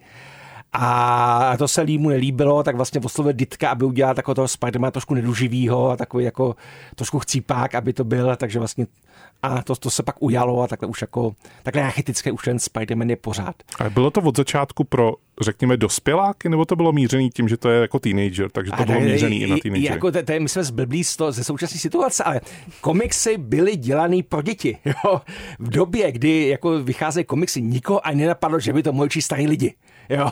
[0.72, 5.14] A to se límu nelíbilo, tak vlastně oslovil Ditka, aby udělal takového toho Spidermana trošku
[5.14, 6.56] neduživýho a takový jako
[6.94, 8.86] trošku chcípák, aby to byl, takže vlastně
[9.42, 13.10] a to, to se pak ujalo a takhle už jako, takhle archetické už ten Spider-Man
[13.10, 13.54] je pořád.
[13.78, 17.68] A bylo to od začátku pro, řekněme, dospěláky, nebo to bylo mířený tím, že to
[17.68, 19.94] je jako teenager, takže to a bylo mířený i na teenagery?
[19.94, 22.40] Jako to, to, my jsme zblblí z to, ze současné situace, ale
[22.80, 24.78] komiksy byly dělaný pro děti.
[25.04, 25.20] Jo?
[25.58, 29.46] V době, kdy jako vycházejí komiksy, nikoho ani nenapadlo, že by to mohli číst starý
[29.46, 29.74] lidi.
[30.10, 30.30] Jo,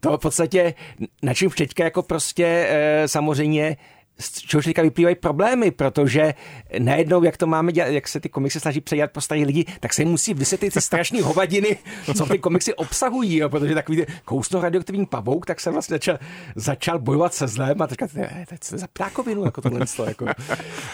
[0.00, 0.74] to v podstatě,
[1.22, 3.76] na čím teďka jako prostě e, samozřejmě
[4.18, 6.34] z čehož teďka vyplývají problémy, protože
[6.78, 9.92] najednou, jak to máme dělat, jak se ty komiksy snaží přejat pro starý lidi, tak
[9.92, 11.76] se musí vysvětlit ty strašné hovadiny,
[12.16, 16.18] co ty komiksy obsahují, jo, protože takový kousno radioaktivní pavouk, tak se vlastně začal,
[16.56, 19.86] začal bojovat se zlem a teďka, ne, to je za ptákovinu, jako tohle.
[20.06, 20.26] Jako.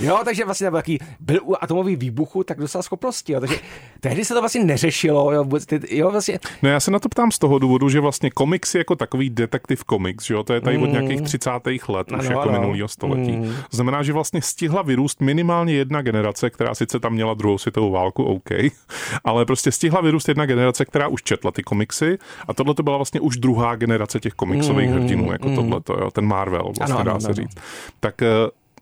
[0.01, 3.57] Jo, takže vlastně takový, byl u atomový výbuchu, tak dostal schopnosti, jo, takže
[4.01, 6.39] tehdy se to vlastně neřešilo, jo, ty, jo vlastně.
[6.63, 9.85] No já se na to ptám z toho důvodu, že vlastně komiksy jako takový detektiv
[9.85, 10.93] komiks, jo, to je tady od mm.
[10.93, 11.51] nějakých 30.
[11.89, 12.53] let, už ano, jako ano.
[12.53, 13.37] minulého století století.
[13.37, 13.55] Mm.
[13.71, 18.25] Znamená, že vlastně stihla vyrůst minimálně jedna generace, která sice tam měla druhou světovou válku,
[18.25, 18.51] OK,
[19.25, 22.19] ale prostě stihla vyrůst jedna generace, která už četla ty komiksy
[22.49, 24.97] a tohle to byla vlastně už druhá generace těch komiksových mm.
[24.97, 25.57] hrdinů, jako mm.
[25.57, 25.81] tohle,
[26.13, 27.57] ten Marvel, vlastně ano, dá ano, se říct.
[28.01, 28.29] Tak eh,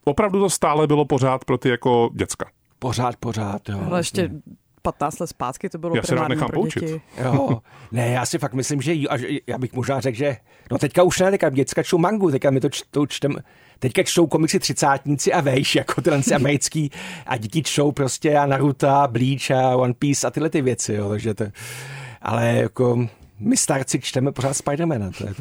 [0.04, 2.46] opravdu to stále bylo pořád pro ty jako děcka.
[2.78, 3.80] Pořád, pořád, jo.
[3.86, 4.30] Ale ještě
[4.82, 6.82] 15 let zpátky to bylo Já se rád nechám poučit.
[6.82, 7.00] Děti.
[7.24, 7.60] Jo,
[7.92, 8.94] ne, já si fakt myslím, že
[9.46, 10.36] já bych možná řekl, že
[10.70, 13.36] no teďka už ne, teďka děcka čtou mangu, teďka mi to, to čtem,
[13.78, 16.90] teďka čtou komiksy třicátníci a vejš, jako tyhle americký
[17.26, 21.08] a děti čtou prostě a Naruto, Bleach a One Piece a tyhle ty věci, jo,
[21.08, 21.44] takže to,
[22.22, 25.34] ale jako my starci čteme pořád Spidermana, to je.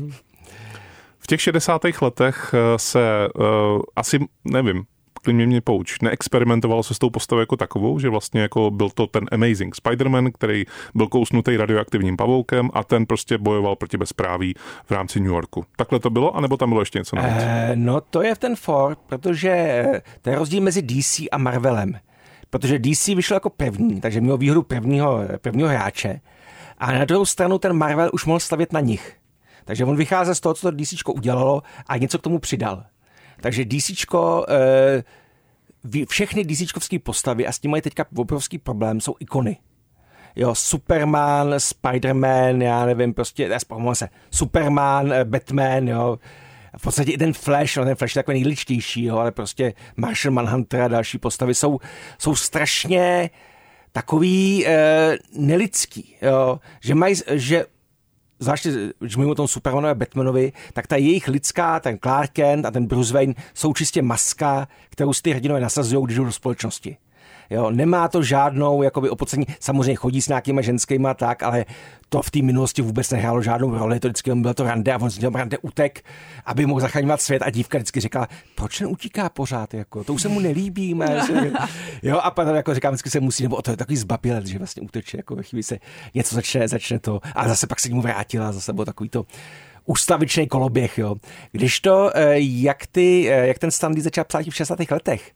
[1.19, 1.81] V těch 60.
[2.01, 2.99] letech eh, se
[3.35, 4.83] uh, asi, nevím,
[5.27, 5.99] klidně mě pouč.
[5.99, 10.31] Neexperimentovalo se s tou postavou jako takovou, že vlastně jako byl to ten Amazing Spider-Man,
[10.31, 14.53] který byl kousnutý radioaktivním pavoukem a ten prostě bojoval proti bezpráví
[14.85, 15.65] v rámci New Yorku.
[15.75, 17.33] Takhle to bylo, anebo tam bylo ještě něco navíc?
[17.37, 21.93] Eh, no to je ten for, protože eh, je rozdíl mezi DC a Marvelem.
[22.49, 26.21] Protože DC vyšlo jako první, takže měl výhodu prvního, prvního hráče.
[26.77, 29.15] A na druhou stranu ten Marvel už mohl stavět na nich.
[29.65, 32.83] Takže on vycházel z toho, co to DC udělalo a něco k tomu přidal.
[33.41, 34.05] Takže DC,
[34.49, 39.57] eh, všechny DC postavy, a s tím mají teďka obrovský problém, jsou ikony.
[40.35, 43.59] Jo, Superman, Spider-Man, já nevím, prostě, já
[43.93, 46.19] se, Superman, eh, Batman, jo,
[46.77, 50.33] v podstatě i ten Flash, no ten Flash je takový nejličtější, jo, ale prostě Marshall
[50.33, 51.79] Manhunter a další postavy jsou,
[52.19, 53.29] jsou strašně
[53.91, 57.65] takový e, nelidský, jo, že mají, že
[58.39, 62.65] zvláště, když mluvím o tom Supermanovi a Batmanovi, tak ta jejich lidská, ten Clark Kent
[62.65, 66.31] a ten Bruce Wayne jsou čistě maska, kterou si ty hrdinové nasazují, když jdou do
[66.31, 66.97] společnosti.
[67.49, 71.65] Jo, nemá to žádnou jakoby opocení, samozřejmě chodí s nějakýma ženskýma tak, ale
[72.09, 75.09] to v té minulosti vůbec nehrálo žádnou roli, to vždycky bylo to rande a on
[75.09, 76.03] z něho rande utek,
[76.45, 80.27] aby mohl zachraňovat svět a dívka vždycky říkala, proč utíká pořád, jako, to už se
[80.27, 80.99] mu nelíbí,
[82.03, 84.81] jo, a pak jako říkám, vždycky se musí, nebo to je takový zbabilec, že vlastně
[84.81, 85.79] uteče, jako ve chvíli se
[86.13, 89.25] něco začne, začne to, a zase pak se k němu vrátila, zase bylo takový to,
[89.87, 91.15] ústavičný koloběh, jo.
[91.51, 94.91] Když to, eh, jak, ty, eh, jak ten Stanley začal psát v 60.
[94.91, 95.31] letech,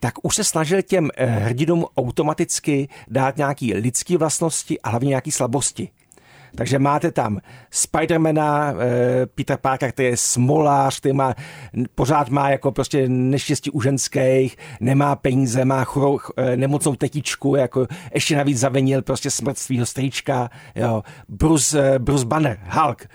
[0.00, 5.32] tak už se snažil těm eh, hrdinům automaticky dát nějaké lidské vlastnosti a hlavně nějaké
[5.32, 5.88] slabosti.
[6.54, 11.34] Takže máte tam Spidermana, eh, Peter Parker, který je smolář, který má,
[11.94, 17.86] pořád má jako prostě neštěstí u ženských, nemá peníze, má chorou, eh, nemocnou tetičku, jako
[18.14, 21.02] ještě navíc zavenil prostě smrt svého strýčka, jo.
[21.28, 23.08] Bruce, Bruce Banner, Hulk,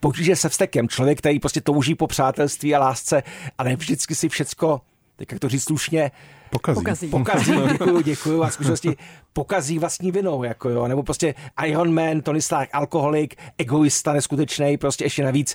[0.00, 3.22] potíže se vztekem, člověk, který prostě touží po přátelství a lásce,
[3.58, 4.80] ale vždycky si všecko,
[5.16, 6.10] tak jak to říct slušně,
[6.50, 6.80] Pokazí.
[6.80, 7.08] Pokazí.
[7.08, 8.96] pokazí, děkuju, děkuju a zkušenosti
[9.34, 11.34] pokazí vlastní vinou, jako jo, nebo prostě
[11.66, 15.54] Iron Man, Tony Stark, alkoholik, egoista neskutečný, prostě ještě navíc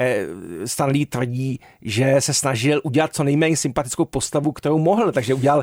[0.00, 0.26] eh,
[0.64, 5.62] Stan Lee tvrdí, že se snažil udělat co nejméně sympatickou postavu, kterou mohl, takže udělal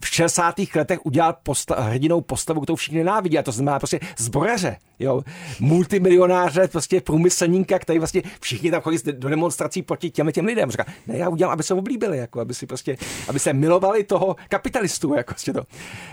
[0.00, 0.54] v 60.
[0.74, 5.22] letech udělal posta- hrdinou postavu, kterou všichni nenávidí, a to znamená prostě zboraře, jo,
[5.60, 10.70] multimilionáře, prostě průmyslníka, který vlastně všichni tam chodí do demonstrací proti těm těm lidem.
[10.70, 12.96] Říká, ne, já udělám, aby se oblíbili, jako, aby si prostě,
[13.28, 15.62] aby se milovali toho kapitalistu, jako to.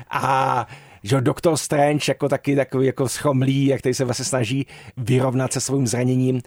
[0.09, 0.67] A
[1.03, 5.61] že doktor Strange jako taky takový jako schomlý, jak který se vlastně snaží vyrovnat se
[5.61, 6.41] svým zraněním.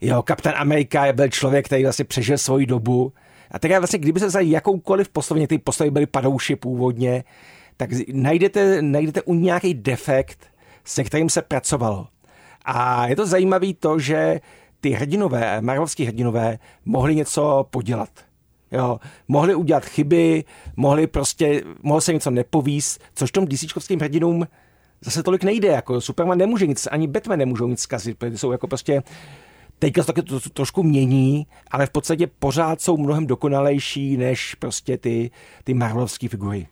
[0.00, 3.12] Jo, Kapitán Amerika byl člověk, který vlastně přežil svoji dobu.
[3.50, 7.24] A tak vlastně, kdyby se vzali jakoukoliv postavu, ty postavy byly padouši původně,
[7.76, 10.46] tak najdete, najdete u nějaký defekt,
[10.84, 12.06] se kterým se pracovalo.
[12.64, 14.40] A je to zajímavé to, že
[14.80, 18.27] ty hrdinové, marvelovský hrdinové, mohli něco podělat.
[18.72, 20.44] Jo, mohli udělat chyby,
[20.76, 24.46] mohli prostě, mohlo se něco nepovíst, což tom DCčkovským hrdinům
[25.00, 28.66] zase tolik nejde, jako Superman nemůže nic, ani Batman nemůžou nic zkazit, protože jsou jako
[28.66, 29.02] prostě
[29.78, 34.98] teďka se to, to trošku mění, ale v podstatě pořád jsou mnohem dokonalejší než prostě
[34.98, 35.30] ty,
[35.64, 36.66] ty Marvelovské figury.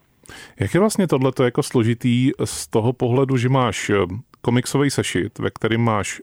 [0.60, 3.90] Jak je vlastně tohleto jako složitý z toho pohledu, že máš
[4.40, 6.20] komiksový sešit, ve kterém máš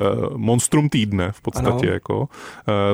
[0.00, 1.92] uh, monstrum týdne v podstatě, ano.
[1.92, 2.26] jako, uh,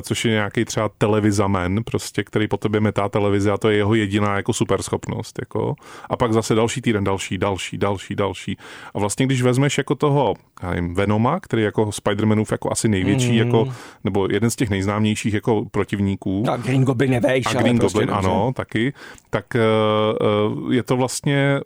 [0.03, 3.95] což je nějaký třeba televizamen, prostě, který po tebe metá televize a to je jeho
[3.95, 5.39] jediná jako superschopnost.
[5.39, 5.75] Jako.
[6.11, 8.57] A pak zase další týden, další, další, další, další.
[8.95, 13.31] A vlastně, když vezmeš jako toho já nevím, Venoma, který jako Spider-Manův jako asi největší,
[13.31, 13.39] mm.
[13.39, 13.73] jako,
[14.05, 16.45] nebo jeden z těch nejznámějších jako protivníků.
[16.51, 18.93] A Green Goblin nevíš, A Green Goblin, prostě ano, taky.
[19.31, 21.61] Tak uh, uh, je to vlastně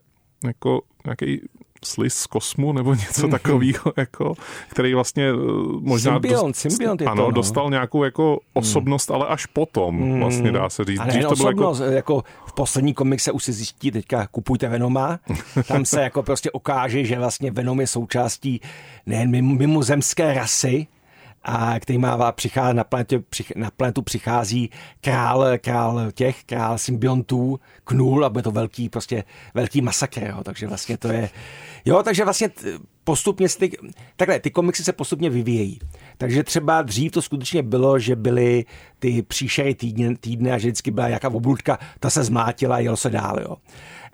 [0.45, 1.41] jako nějaký
[1.85, 4.35] slis z kosmu nebo něco takového, jako,
[4.69, 5.33] který vlastně
[5.81, 7.35] možná symbiont, dost, symbiont je ano, to, no.
[7.35, 11.01] dostal nějakou jako osobnost, ale až potom, vlastně dá se říct.
[11.01, 11.85] A nejen to bylo jako...
[11.85, 15.19] jako v poslední komikse už se zjistí, teďka kupujte Venoma,
[15.69, 18.61] tam se jako prostě ukáže, že vlastně Venom je součástí
[19.07, 20.87] nejen mimozemské rasy,
[21.45, 23.23] a který má přichází, na, planetě,
[23.57, 29.81] na planetu přichází král, král těch, král symbiontů, knul a bude to velký, prostě velký
[29.81, 30.45] masakr, jo.
[30.45, 31.31] takže vlastně to je,
[31.85, 32.51] jo, takže vlastně
[33.05, 33.71] postupně ty,
[34.17, 35.79] takhle, ty komiksy se postupně vyvíjejí.
[36.19, 38.65] Takže třeba dřív to skutečně bylo, že byly
[38.99, 42.97] ty příšery týdny, týdny a že vždycky byla nějaká obludka, ta se zmátila a jelo
[42.97, 43.57] se dál, jo.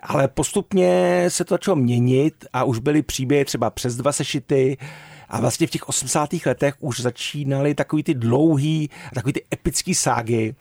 [0.01, 4.77] Ale postupně se to začalo měnit a už byly příběhy třeba přes dva sešity,
[5.31, 6.29] a vlastně v těch 80.
[6.45, 10.55] letech už začínaly takový ty dlouhý, takový ty epický ságy.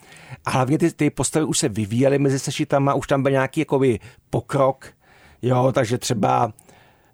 [0.44, 3.98] A hlavně ty, ty postavy už se vyvíjely mezi sešitama, už tam byl nějaký jakoby
[4.30, 4.86] pokrok.
[5.42, 6.52] Jo, takže třeba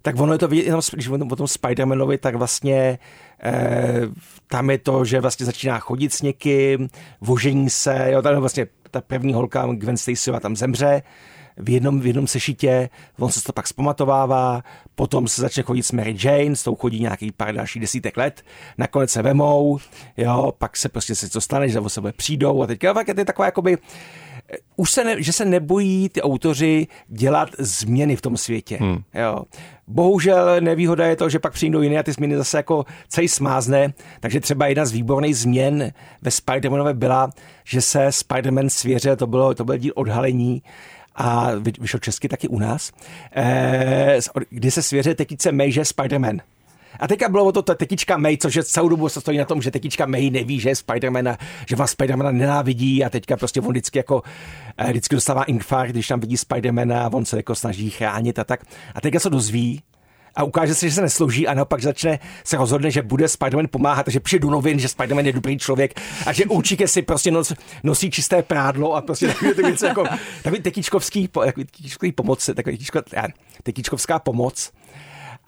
[0.01, 2.99] tak ono je to vidět, když o tom Spider-Manovi, tak vlastně
[3.43, 4.01] eh,
[4.47, 6.89] tam je to, že vlastně začíná chodit s někým,
[7.21, 11.01] vožení se, jo, tam vlastně ta první holka Gwen Stacyová tam zemře,
[11.57, 12.89] v jednom, v jednom sešitě,
[13.19, 14.63] on se to pak zpamatovává,
[14.95, 18.41] potom se začne chodit s Mary Jane, s tou chodí nějaký pár dalších desítek let,
[18.77, 19.77] nakonec se vemou,
[20.17, 23.45] jo, pak se prostě se co stane, že o sebe přijdou a teďka je taková
[23.45, 23.77] jakoby,
[24.53, 28.77] eh, už se ne, že se nebojí ty autoři dělat změny v tom světě.
[28.81, 29.01] Hmm.
[29.13, 29.43] Jo.
[29.87, 33.93] Bohužel nevýhoda je to, že pak přijdou jiné a ty změny zase jako celý smázne.
[34.19, 35.91] Takže třeba jedna z výborných změn
[36.21, 37.29] ve Spider-Manové byla,
[37.63, 40.63] že se Spider-Man svěřil, to bylo, to byl díl odhalení,
[41.17, 42.91] a vyšel česky taky u nás,
[43.35, 46.39] eh, kdy se svěřil tetice May, že Spider-Man.
[46.99, 49.71] A teďka bylo to tetička May, což je celou dobu se stojí na tom, že
[49.71, 53.69] tetička May neví, že je Spider-Man a že vás Spider-Mana nenávidí a teďka prostě on
[53.69, 54.23] vždycky jako
[54.77, 58.43] eh, vždycky dostává infarkt, když tam vidí Spider-Mana a on se jako snaží chránit a
[58.43, 58.61] tak.
[58.95, 59.81] A teďka se dozví,
[60.37, 64.03] a ukáže se, že se neslouží a naopak začne se rozhodne, že bude Spider-Man pomáhat,
[64.03, 67.53] takže přijde do novin, že Spider-Man je dobrý člověk a že určitě si prostě nos,
[67.83, 70.03] nosí čisté prádlo a prostě takové ty věci jako
[70.43, 72.77] takový tekičkovský, takový tekičkový pomoc, takový
[73.63, 74.71] tekičkovská pomoc.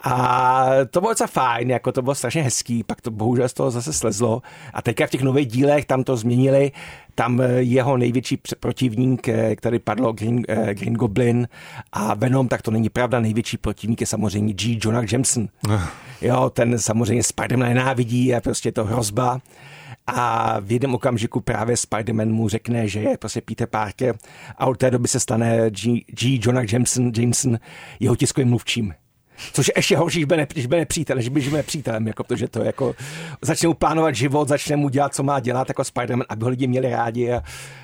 [0.04, 3.72] A to bylo docela fajn, jako to bylo strašně hezký, pak to bohužel z toho
[3.72, 4.42] zase slezlo.
[4.74, 6.72] A teďka v těch nových dílech tam to změnili,
[7.16, 11.48] tam eh, jeho největší protivník, eh, který padlo Green, eh, Green Goblin
[11.92, 14.80] a Venom, tak to není pravda, největší protivník je samozřejmě G.
[14.84, 15.48] Jonah Jameson.
[16.22, 19.42] Jo, ten samozřejmě Spider-Man nenávidí a prostě je to hrozba.
[20.08, 24.16] A v jednom okamžiku právě Spider-Man mu řekne, že je prostě Peter Parker
[24.58, 26.06] a od té doby se stane G.
[26.08, 26.40] G.
[26.44, 27.60] Jonah Jameson, Jameson
[28.00, 28.94] jeho tiskovým mluvčím.
[29.54, 32.96] Což je ještě horší, když bude nepřítel, než by nepřítelem, jako, protože to jako
[33.42, 36.68] začne mu plánovat život, začne mu dělat, co má dělat jako Spider-Man, aby ho lidi
[36.68, 37.42] měli rádi a,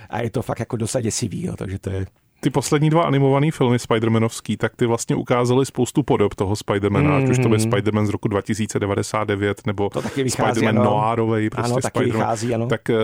[0.10, 2.06] a je to fakt jako dost děsivý, jo, takže to je
[2.46, 7.24] ty poslední dva animované filmy Spider-Manovský, tak ty vlastně ukázaly spoustu podob toho Spider-Mana, mm-hmm.
[7.24, 7.70] ať už to byl mhm.
[7.70, 12.68] Spider-Man z roku 2099, nebo Spider-Man noárovej, prostě ano, taky vychází, ano.
[12.68, 12.96] Tak uh,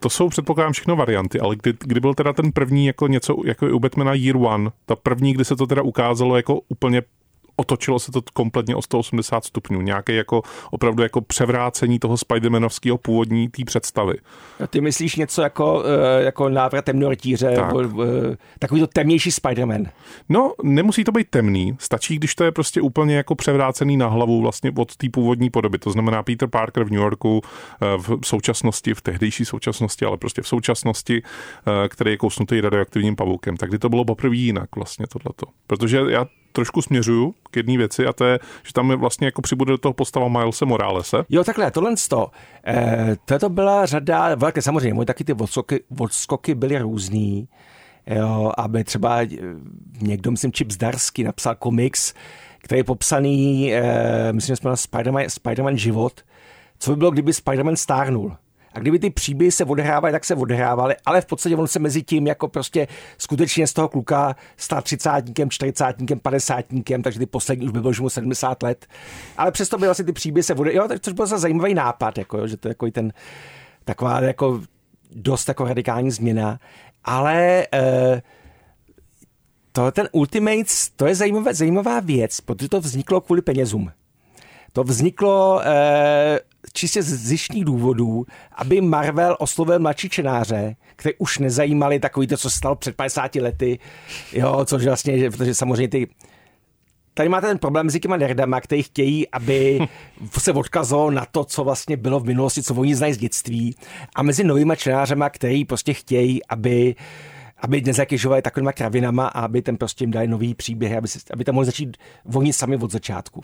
[0.00, 3.66] to jsou předpokládám všechno varianty, ale kdy, kdy byl teda ten první jako něco, jako
[3.66, 7.02] u Batmana Year One, ta první, kdy se to teda ukázalo jako úplně
[7.60, 9.80] otočilo se to kompletně o 180 stupňů.
[9.80, 14.14] Nějaké jako opravdu jako převrácení toho Spidermanovského původní té představy.
[14.64, 17.72] A ty myslíš něco jako, eh, jako návrat temnorytíře, tak.
[17.74, 19.86] Eh, takový to temnější Spiderman?
[20.28, 21.76] No, nemusí to být temný.
[21.78, 25.78] Stačí, když to je prostě úplně jako převrácený na hlavu vlastně od té původní podoby.
[25.78, 30.42] To znamená Peter Parker v New Yorku eh, v současnosti, v tehdejší současnosti, ale prostě
[30.42, 31.22] v současnosti,
[31.88, 33.56] který je kousnutý radioaktivním pavoukem.
[33.56, 35.46] Tak kdy to bylo poprvé jinak vlastně tohleto.
[35.66, 39.42] Protože já trošku směřuju k jedné věci a to je, že tam je vlastně jako
[39.42, 41.24] přibude do toho postava Milese Moralese.
[41.28, 42.30] Jo, takhle, tohle to.
[42.66, 47.48] Eh, to byla řada, velké samozřejmě, moje taky ty odskoky, odskoky byly různý.
[48.06, 49.28] Jo, aby třeba eh,
[50.00, 52.14] někdo, myslím, Chip Zdarsky napsal komiks,
[52.58, 56.20] který je popsaný, eh, myslím, že jsme na Spider-Man, Spider-Man život.
[56.78, 58.36] Co by bylo, kdyby Spider-Man stárnul?
[58.72, 62.02] A kdyby ty příběhy se odehrávaly, tak se odehrávaly, ale v podstatě on se mezi
[62.02, 67.72] tím jako prostě skutečně z toho kluka stal třicátníkem, čtyřicátníkem, padesátníkem, takže ty poslední už
[67.72, 68.86] by byl už mu 70 let.
[69.36, 72.46] Ale přesto by vlastně ty příběhy se odehrávaly, což byl zase zajímavý nápad, jako, jo,
[72.46, 73.12] že to je jako ten
[73.84, 74.60] taková jako
[75.14, 76.60] dost jako radikální změna.
[77.04, 78.22] Ale eh,
[79.72, 83.92] to, ten Ultimates, to je zajímavá, zajímavá věc, protože to vzniklo kvůli penězům.
[84.72, 86.40] To vzniklo eh,
[86.72, 92.50] čistě z zjištních důvodů, aby Marvel oslovil mladší čenáře, které už nezajímali takový to, co
[92.50, 93.78] se stalo před 50 lety,
[94.32, 96.08] jo, což vlastně, protože samozřejmě ty
[97.14, 99.80] Tady máte ten problém s těma nerdama, kteří chtějí, aby
[100.38, 103.74] se odkazovalo na to, co vlastně bylo v minulosti, co oni znají z dětství.
[104.14, 106.94] A mezi novými čtenářema, kteří prostě chtějí, aby
[107.62, 111.44] aby nezatěžovali takovýma kravinama a aby ten prostě jim dali nový příběh, aby, se, aby
[111.44, 111.96] tam mohli začít
[112.34, 113.42] oni sami od začátku.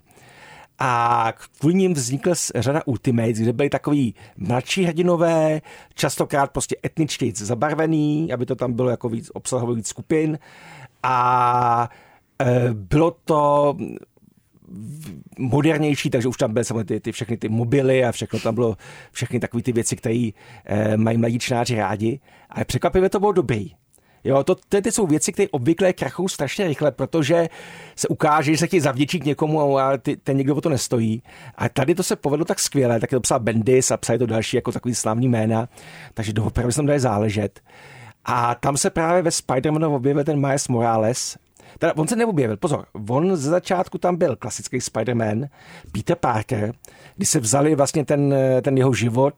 [0.79, 5.61] A kvůli ním vznikla řada Ultimates, kde byly takový mladší hrdinové,
[5.95, 10.39] častokrát prostě etničtěji zabarvený, aby to tam bylo jako víc, obsahovalo víc skupin.
[11.03, 11.91] A
[12.43, 13.77] e, bylo to
[15.39, 18.77] modernější, takže už tam byly samozřejmě ty, ty všechny ty mobily a všechno tam bylo,
[19.13, 20.31] všechny takové ty věci, které
[20.65, 22.21] e, mají mladí čnáři rádi.
[22.51, 23.71] Ale překvapivě to bylo dobrý.
[24.27, 27.49] Jo, to, to, to jsou věci, které obvykle krachují strašně rychle, protože
[27.97, 31.23] se ukáže, že se chtějí zavděčit někomu a ty, ten někdo o to nestojí.
[31.55, 34.57] A tady to se povedlo tak skvěle, tak to psal Bendis a psali to další
[34.57, 35.69] jako takový slavný jména,
[36.15, 37.61] takže doopravdy se tam dají záležet.
[38.25, 41.37] A tam se právě ve Spider-Manu objevil ten Miles Morales,
[41.79, 45.49] Teda on se neobjevil, pozor, on ze začátku tam byl klasický Spider-Man,
[45.93, 46.75] Peter Parker,
[47.17, 49.35] kdy se vzali vlastně ten, ten jeho život,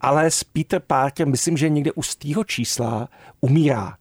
[0.00, 3.08] ale s Peter Parker, myslím, že někde u z čísla
[3.40, 3.96] umírá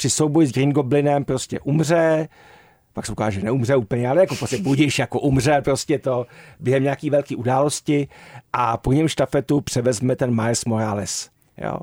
[0.00, 2.28] při souboji s Green Goblinem prostě umře,
[2.92, 6.26] pak se ukáže, že neumře úplně, ale jako prostě budíš, jako umře prostě to
[6.60, 8.08] během nějaký velké události
[8.52, 11.30] a po něm štafetu převezme ten Miles Morales.
[11.58, 11.76] Jo.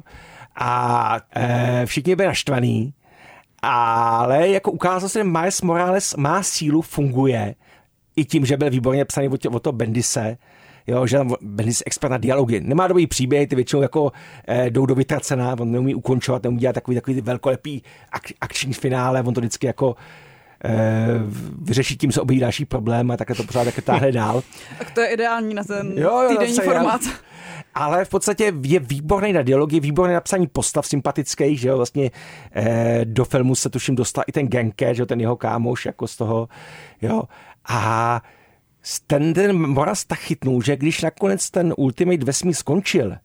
[0.56, 2.94] A e, všichni byli naštvaný,
[3.62, 7.56] ale jako ukázalo se, že Miles Morales má sílu, funguje,
[8.16, 10.38] i tím, že byl výborně psaný od, od toho Bendise,
[10.88, 12.60] jo, že tam Bendis expert na dialogy.
[12.60, 14.12] Nemá dobrý příběh, ty většinou jako
[14.48, 19.24] eh, jdou do vytracená, on neumí ukončovat, neumí dělat takový, takový velkolepý ak, akční finále,
[19.24, 19.96] on to vždycky jako
[20.66, 21.08] eh,
[21.62, 24.44] vyřešit tím se objeví další problém a takhle to pořád také táhne dál.
[24.78, 27.02] Tak to je ideální na ten jo, jo, týdenní formát.
[27.06, 27.12] Já,
[27.76, 32.12] ale v podstatě je výborný na dialogy, výborný na psaní postav sympatických, že jo, vlastně
[32.56, 36.08] eh, do filmu se tuším dostal i ten Genke, že jo, ten jeho kámoš jako
[36.08, 36.50] z toho,
[37.02, 37.24] jo,
[37.70, 38.22] a
[39.08, 43.16] ten, ten Moraz tak chytnul, že když nakonec ten Ultimate vesmír skončil,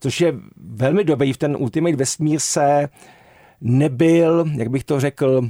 [0.00, 2.88] což je velmi dobrý, v ten Ultimate vesmír se
[3.60, 5.48] nebyl, jak bych to řekl,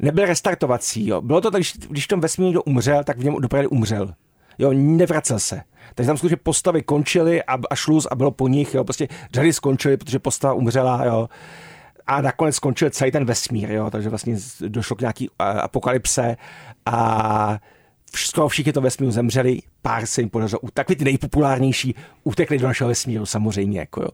[0.00, 1.06] nebyl restartovací.
[1.06, 1.20] Jo.
[1.20, 4.14] Bylo to tak, když, když tom vesmíru někdo umřel, tak v něm dopravdy umřel.
[4.58, 5.62] Jo, nevracel se.
[5.94, 9.52] Takže tam skutečně postavy končily a, a šluz a bylo po nich, jo, prostě řady
[9.52, 11.28] skončily, protože postava umřela, jo.
[12.06, 14.36] A nakonec skončil celý ten vesmír, jo, takže vlastně
[14.68, 16.36] došlo k nějaký apokalypse
[16.86, 17.58] a
[18.16, 21.94] skoro všichni to vesmíru zemřeli, pár se jim podařilo, takový ty nejpopulárnější
[22.24, 23.80] utekli do našeho vesmíru samozřejmě.
[23.80, 24.08] Jako jo.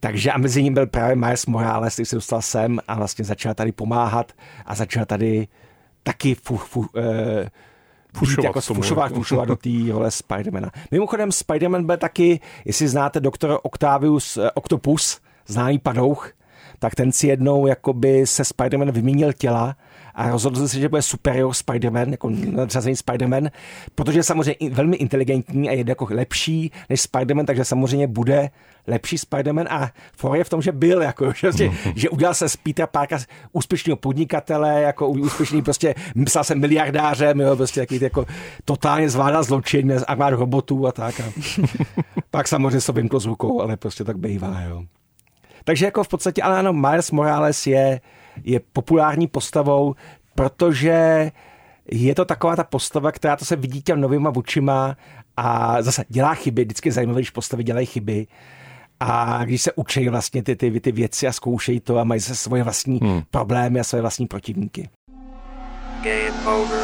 [0.00, 3.54] Takže a mezi ním byl právě Miles Morales, který se dostal sem a vlastně začal
[3.54, 4.32] tady pomáhat
[4.66, 5.48] a začal tady
[6.02, 7.50] taky fu, fu, eh,
[8.16, 10.70] fušovat, jako fušovat, fušovat do té role Spidermana.
[10.90, 16.32] Mimochodem Spiderman byl taky, jestli znáte doktor Octavius eh, Octopus, známý padouch,
[16.78, 19.76] tak ten si jednou jakoby se Spiderman vyměnil těla
[20.16, 23.50] a rozhodl se, že bude superior Spider-Man, jako nadřazený Spider-Man,
[23.94, 28.50] protože je samozřejmě velmi inteligentní a je jako lepší než Spider-Man, takže samozřejmě bude
[28.86, 32.56] lepší Spider-Man a for je v tom, že byl, jako, že, že udělal se z
[32.56, 33.18] Petra Parka
[33.52, 38.26] úspěšného podnikatele, jako úspěšný prostě, myslel se miliardářem, jo, prostě takový jako
[38.64, 41.20] totálně zvládal zločin, armád robotů a tak.
[41.20, 41.24] A
[42.30, 44.82] pak samozřejmě se vymklo z rukou, ale prostě tak bývá, jo.
[45.64, 48.00] Takže jako v podstatě, ale ano, Miles Morales je,
[48.44, 49.94] je populární postavou,
[50.34, 51.30] protože
[51.90, 54.96] je to taková ta postava, která to se vidí těm novýma očima
[55.36, 58.26] a zase dělá chyby, vždycky je zajímavé, když postavy dělají chyby
[59.00, 62.36] a když se učí vlastně ty, ty, ty věci a zkoušejí to a mají se
[62.36, 63.22] svoje vlastní hmm.
[63.30, 64.88] problémy a svoje vlastní protivníky.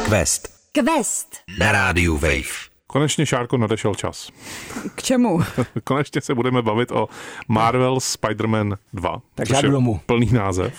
[0.09, 0.47] Quest.
[0.71, 1.35] Quest.
[1.59, 2.72] Na rádiu Wave.
[2.93, 4.29] Konečně, Šárko, nadešel čas.
[4.95, 5.39] K čemu?
[5.83, 7.07] Konečně se budeme bavit o
[7.47, 9.21] Marvel Spider-Man 2.
[9.35, 9.99] Tak já domů.
[10.05, 10.73] Plný název.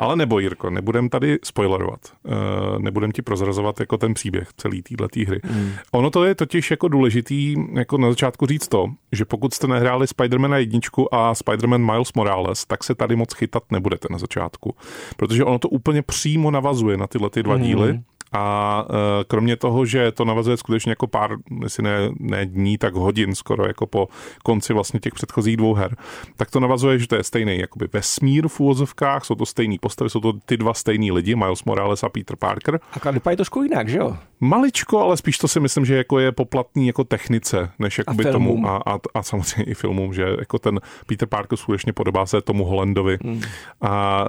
[0.00, 2.00] Ale nebo, Jirko, nebudem tady spoilerovat.
[2.22, 2.32] Uh,
[2.78, 5.40] nebudem ti prozrazovat jako ten příběh celý této hry.
[5.50, 5.72] Mm.
[5.92, 10.06] Ono to je totiž jako důležitý jako na začátku říct to, že pokud jste nehráli
[10.06, 14.74] Spider-Mana jedničku a Spider-Man Miles Morales, tak se tady moc chytat nebudete na začátku.
[15.16, 17.62] Protože ono to úplně přímo navazuje na tyhle ty dva mm.
[17.62, 18.00] díly
[18.32, 22.94] a e, kromě toho, že to navazuje skutečně jako pár, jestli ne, ne dní, tak
[22.94, 24.08] hodin skoro jako po
[24.42, 25.96] konci vlastně těch předchozích dvou her,
[26.36, 30.10] tak to navazuje, že to je stejný jakoby vesmír v úvozovkách, jsou to stejný postavy,
[30.10, 32.80] jsou to ty dva stejný lidi, Miles Morales a Peter Parker.
[33.02, 34.16] A vypadá trošku jinak, že jo?
[34.40, 38.32] Maličko, ale spíš to si myslím, že jako je poplatný jako technice, než jakoby a
[38.32, 42.40] tomu a, a, a, samozřejmě i filmům, že jako ten Peter Parker skutečně podobá se
[42.40, 43.18] tomu Hollandovi.
[43.22, 43.42] Hmm.
[43.80, 44.24] A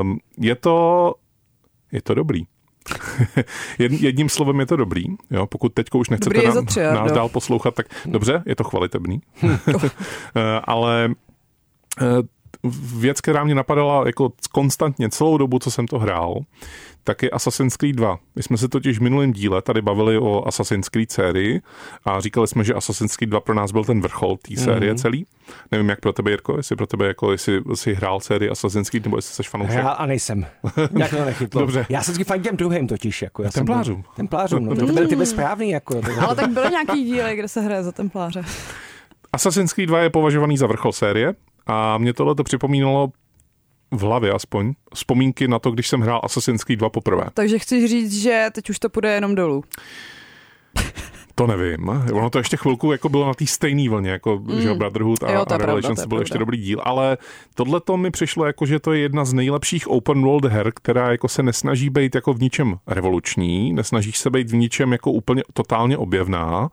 [0.00, 1.14] um, je to
[1.92, 2.44] je to dobrý.
[3.78, 5.04] Jedním slovem je to dobrý.
[5.30, 5.46] Jo?
[5.46, 9.20] Pokud teď už nechcete nám, tři, nás dál poslouchat, tak dobře, je to chvalitebný.
[10.36, 11.10] Eh, ale
[12.00, 12.04] eh,
[12.98, 16.34] věc, která mě napadala jako konstantně celou dobu, co jsem to hrál,
[17.04, 18.18] tak je Assassin's Creed 2.
[18.36, 21.60] My jsme se totiž v minulém díle tady bavili o Assassin's Creed sérii
[22.04, 24.98] a říkali jsme, že Assassin's Creed 2 pro nás byl ten vrchol té série mm.
[24.98, 25.26] celý.
[25.72, 29.04] Nevím, jak pro tebe, Jirko, jestli pro tebe, jako jestli jsi hrál sérii Assassin's Creed,
[29.04, 29.76] nebo jestli jsi fanoušek.
[29.76, 30.46] Já a nejsem.
[30.98, 31.60] Jak to nechytlo.
[31.60, 31.86] Dobře.
[31.88, 33.22] Já jsem vždycky těm druhým totiž.
[33.22, 34.04] Jako, já templářům.
[34.16, 35.70] Templářům, no, to byly ty správný.
[35.70, 38.44] Jako, Ale tak byly nějaký díly, kde se hraje za templáře.
[39.32, 41.34] Assassin's Creed 2 je považovaný za vrchol série
[41.66, 43.12] a mě tohle to připomínalo
[43.90, 47.24] v hlavě aspoň vzpomínky na to, když jsem hrál Assassin's Creed 2 poprvé.
[47.34, 49.64] Takže chci říct, že teď už to půjde jenom dolů.
[51.34, 51.88] To nevím.
[51.88, 54.60] Ono to ještě chvilku jako bylo na té stejné vlně, jako mm.
[54.60, 57.18] že Brotherhood a, jo, a Revelations byl ještě dobrý díl, ale
[57.54, 61.10] tohle to mi přišlo jako, že to je jedna z nejlepších open world her, která
[61.10, 65.42] jako se nesnaží být jako v ničem revoluční, nesnaží se být v ničem jako úplně
[65.52, 66.70] totálně objevná,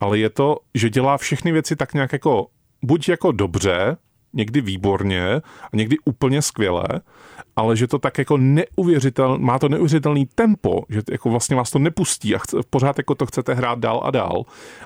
[0.00, 2.46] ale je to, že dělá všechny věci tak nějak jako
[2.82, 3.96] buď jako dobře,
[4.32, 5.36] někdy výborně
[5.72, 6.84] a někdy úplně skvěle,
[7.56, 11.78] ale že to tak jako neuvěřitel, má to neuvěřitelný tempo, že jako vlastně vás to
[11.78, 14.44] nepustí a chce, pořád jako to chcete hrát dál a dál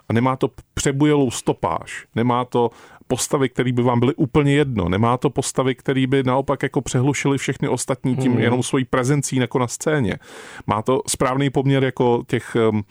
[0.08, 2.70] a nemá to přebujelou stopáž, nemá to
[3.06, 7.38] postavy, které by vám byly úplně jedno, nemá to postavy, které by naopak jako přehlušily
[7.38, 8.38] všechny ostatní tím mm.
[8.38, 10.16] jenom svojí prezencí jako na scéně.
[10.66, 12.82] Má to správný poměr jako těch um,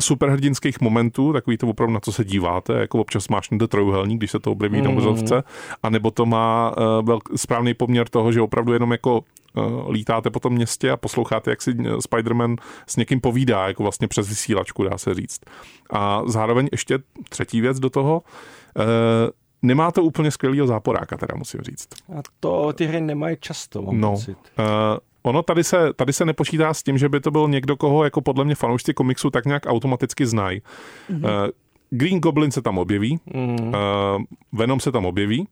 [0.00, 4.30] superhrdinských momentů, takový to opravdu na co se díváte, jako občas máš ten trojuhelník, když
[4.30, 4.84] se to objeví mm.
[4.84, 5.42] na obrazovce,
[5.82, 9.24] anebo to má uh, velk, správný poměr toho, že opravdu jenom jako
[9.54, 13.82] uh, lítáte po tom městě a posloucháte, jak si eh, Spider-Man s někým povídá, jako
[13.82, 15.40] vlastně přes vysílačku, dá se říct.
[15.90, 18.22] A zároveň ještě třetí věc do toho,
[18.76, 18.84] uh,
[19.62, 21.88] nemá to úplně skvělého záporáka, teda musím říct.
[22.18, 24.38] A to ty hry nemají často, mám no, pocit.
[24.58, 24.64] Uh,
[25.26, 28.20] Ono tady se, tady se nepočítá s tím, že by to byl někdo, koho jako
[28.20, 30.62] podle mě fanoušci komiksu tak nějak automaticky znají.
[31.10, 31.52] Mm-hmm.
[31.90, 33.68] Green Goblin se tam objeví, mm.
[33.68, 33.74] uh,
[34.52, 35.46] Venom se tam objeví,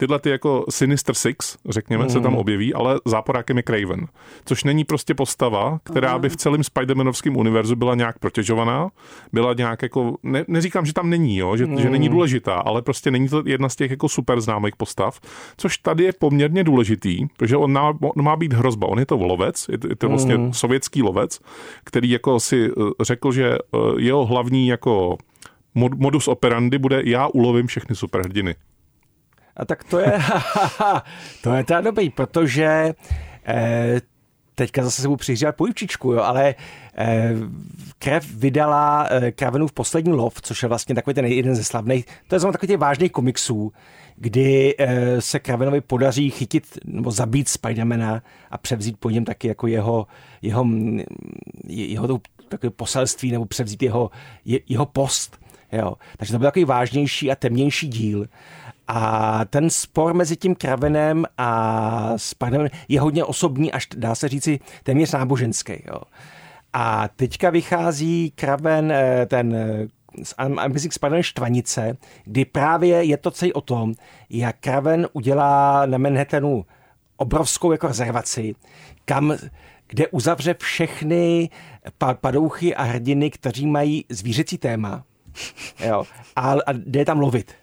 [0.00, 2.10] tyhle ty jako Sinister Six, řekněme, mm.
[2.10, 2.40] se tam mhm.
[2.40, 4.06] objeví, ale záporákem je Craven.
[4.44, 8.88] Což není prostě postava, která by v celém Spider-Manovském univerzu byla nějak protěžovaná,
[9.32, 11.80] byla nějak jako, ne, neříkám, že tam není, jo, že, mm.
[11.80, 12.14] že není mhm.
[12.14, 15.20] důležitá, ale prostě není to jedna z těch jako super známých postav,
[15.56, 19.16] což tady je poměrně důležitý, protože on má, on má být hrozba, on je to
[19.16, 20.52] lovec, je to, je to vlastně mm.
[20.52, 21.40] sovětský lovec,
[21.84, 25.18] který jako si eh, řekl, že eh, jeho hlavní jako
[25.74, 28.54] modus operandi bude já ulovím všechny superhrdiny.
[29.60, 30.12] A tak to je,
[31.42, 32.94] to je teda dobrý, protože
[33.46, 34.00] eh,
[34.54, 36.54] teďka zase se mu přihřívat pojivčičku, jo, ale
[36.96, 37.34] eh,
[37.98, 42.34] Krev vydala eh, Kravenův poslední lov, což je vlastně takový ten jeden ze slavných, to
[42.34, 43.72] je zrovna takový těch vážných komiksů,
[44.16, 49.66] kdy eh, se Kravenovi podaří chytit nebo zabít Spidermana a převzít po něm taky jako
[49.66, 50.06] jeho,
[50.42, 50.66] jeho,
[51.66, 54.10] jeho takové poselství nebo převzít jeho,
[54.44, 55.38] jeho post.
[55.72, 55.94] Jo.
[56.16, 58.26] Takže to byl takový vážnější a temnější díl.
[58.92, 64.60] A ten spor mezi tím Kravenem a Spidermanem je hodně osobní, až dá se říci
[64.82, 65.72] téměř náboženský.
[65.72, 66.00] Jo.
[66.72, 69.56] A teďka vychází Kraven, eh, ten
[70.22, 73.94] z Amazing Spider-Man štvanice, kdy právě je to celý o tom,
[74.30, 76.64] jak Kraven udělá na Manhattanu
[77.16, 78.54] obrovskou jako rezervaci,
[79.04, 79.36] kam,
[79.88, 81.50] kde uzavře všechny
[82.20, 85.04] padouchy a hrdiny, kteří mají zvířecí téma.
[85.86, 86.04] Jo,
[86.36, 87.59] a, a jde tam lovit.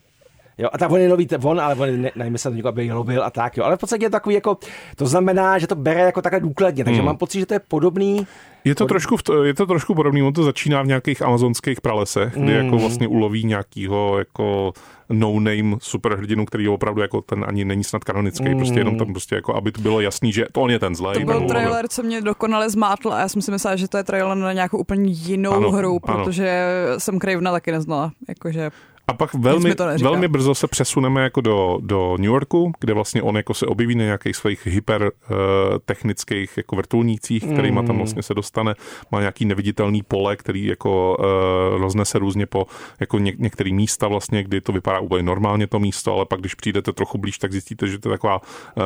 [0.58, 3.30] Jo, a tak on je nový, on, ale on ne, nevymyslel někoho, aby lovil a
[3.30, 3.64] tak, jo.
[3.64, 4.58] Ale v podstatě je takový jako,
[4.96, 7.06] to znamená, že to bere jako takhle důkladně, takže hmm.
[7.06, 8.28] mám pocit, že to je podobný.
[8.64, 12.54] Je to, trošku, je to trošku podobný, on to začíná v nějakých amazonských pralesech, kdy
[12.56, 12.66] hmm.
[12.66, 14.74] jako vlastně uloví nějakýho jako
[15.10, 18.58] no-name superhrdinu, který opravdu jako ten ani není snad kanonický, mm.
[18.58, 21.14] prostě jenom tam prostě jako, aby to bylo jasný, že to on je ten zlej.
[21.14, 24.04] To byl trailer, co mě dokonale zmátl a já jsem si myslela, že to je
[24.04, 27.00] trailer na nějakou úplně jinou ano, hru, protože ano.
[27.00, 28.12] jsem Cravena taky neznala.
[28.28, 28.72] Jakože
[29.10, 33.38] a pak velmi, velmi brzo se přesuneme jako do, do New Yorku, kde vlastně on
[33.38, 35.38] jako se objeví na nějakých svých hyper uh,
[35.86, 37.98] technických jako vrtulnících, kterýma tam mm.
[37.98, 38.74] vlastně se dostane.
[39.12, 42.68] Má nějaký neviditelný pole, který jako uh, roznese různě po
[43.00, 46.56] jako ně, některé místa vlastně, kdy to vypadá úplně normálně to místo, ale pak když
[46.56, 48.84] přijdete trochu blíž, tak zjistíte, že to je taková uh,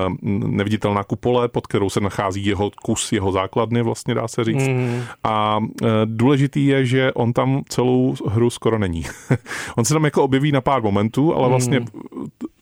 [0.47, 4.67] neviditelná kupole, pod kterou se nachází jeho kus, jeho základny vlastně dá se říct.
[4.67, 5.01] Mm.
[5.23, 5.67] A uh,
[6.05, 9.05] důležitý je, že on tam celou hru skoro není.
[9.77, 11.87] on se tam jako objeví na pár momentů, ale vlastně hmm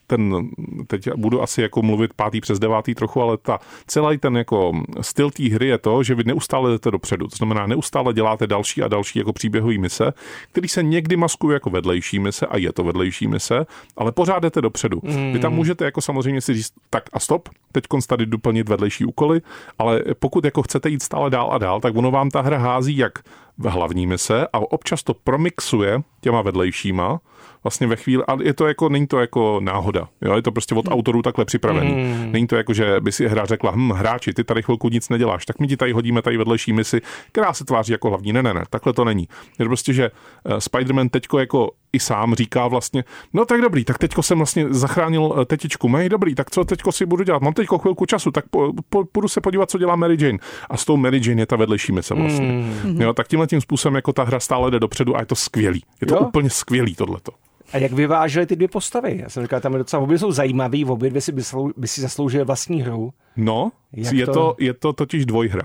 [0.09, 0.49] ten,
[0.87, 4.71] teď budu asi jako mluvit pátý přes devátý trochu, ale ta celý ten jako
[5.01, 7.27] styl té hry je to, že vy neustále jdete dopředu.
[7.27, 10.13] To znamená, neustále děláte další a další jako příběhové mise,
[10.51, 13.65] který se někdy maskují jako vedlejší mise a je to vedlejší mise,
[13.97, 14.99] ale pořád jdete dopředu.
[15.03, 15.33] Mm.
[15.33, 19.41] Vy tam můžete jako samozřejmě si říct, tak a stop, teď tady doplnit vedlejší úkoly,
[19.79, 22.97] ale pokud jako chcete jít stále dál a dál, tak ono vám ta hra hází
[22.97, 23.19] jak
[23.65, 27.19] hlavní mise a občas to promixuje těma vedlejšíma,
[27.63, 30.35] vlastně ve chvíli, ale je to jako, není to jako náhoda, jo?
[30.35, 31.91] je to prostě od autorů takhle připravený.
[31.91, 32.31] Mm.
[32.31, 35.45] Není to jako, že by si hra řekla, hm, hráči, ty tady chvilku nic neděláš,
[35.45, 37.01] tak my ti tady hodíme tady vedlejší misi,
[37.31, 38.33] která se tváří jako hlavní.
[38.33, 39.27] Ne, ne, ne, takhle to není.
[39.59, 40.11] Je to prostě, že
[40.43, 44.65] uh, Spider-Man teďko jako i sám říká vlastně, no tak dobrý, tak teďko jsem vlastně
[44.69, 47.41] zachránil eh, tetičku May, dobrý, tak co teďko si budu dělat?
[47.41, 50.37] Mám teďko chvilku času, tak po, po, půjdu se podívat, co dělá Mary Jane.
[50.69, 52.47] A s tou Mary Jane je ta vedlejší mise vlastně.
[52.83, 53.01] Mm.
[53.01, 55.83] Jo, tak tímhle tím způsobem jako ta hra stále jde dopředu a je to skvělý.
[56.01, 56.19] Je to jo?
[56.19, 57.31] úplně skvělý tohleto.
[57.73, 59.19] A jak vyvážely ty dvě postavy?
[59.21, 61.41] Já jsem říkal, tam je docela, obě jsou zajímavý, obě dvě si by,
[61.77, 63.13] by si zasloužili vlastní hru.
[63.37, 64.33] No, je to...
[64.33, 64.55] to...
[64.59, 65.63] je to totiž dvojhra.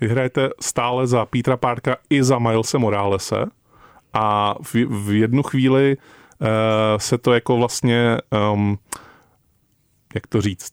[0.00, 3.46] Vy hrajete stále za Petra Parka i za Milese Moralese
[4.16, 6.46] a v, v jednu chvíli uh,
[6.96, 8.18] se to jako vlastně,
[8.52, 8.78] um,
[10.14, 10.72] jak to říct,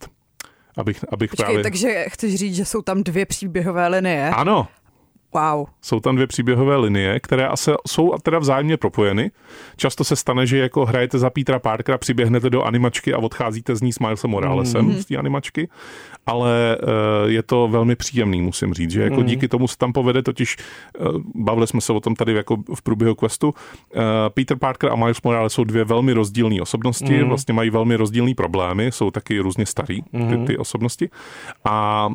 [0.77, 1.63] abych, abych Počkej, právě...
[1.63, 4.29] takže chceš říct, že jsou tam dvě příběhové linie?
[4.29, 4.67] Ano,
[5.33, 5.65] Wow.
[5.81, 9.31] Jsou tam dvě příběhové linie, které asi jsou teda vzájemně propojeny.
[9.77, 13.81] Často se stane, že jako hrajete za Petra Parkera, přiběhnete do animačky a odcházíte z
[13.81, 14.93] ní s Milesem Moralesem mm.
[14.93, 15.69] z té animačky,
[16.25, 19.25] ale uh, je to velmi příjemný, musím říct, že jako mm.
[19.25, 20.57] díky tomu se tam povede, totiž
[20.99, 24.95] uh, bavili jsme se o tom tady jako v průběhu questu, uh, Peter Parker a
[24.95, 27.29] Miles Morales jsou dvě velmi rozdílné osobnosti, mm.
[27.29, 31.09] vlastně mají velmi rozdílné problémy, jsou taky různě starý ty, ty osobnosti
[31.65, 32.09] a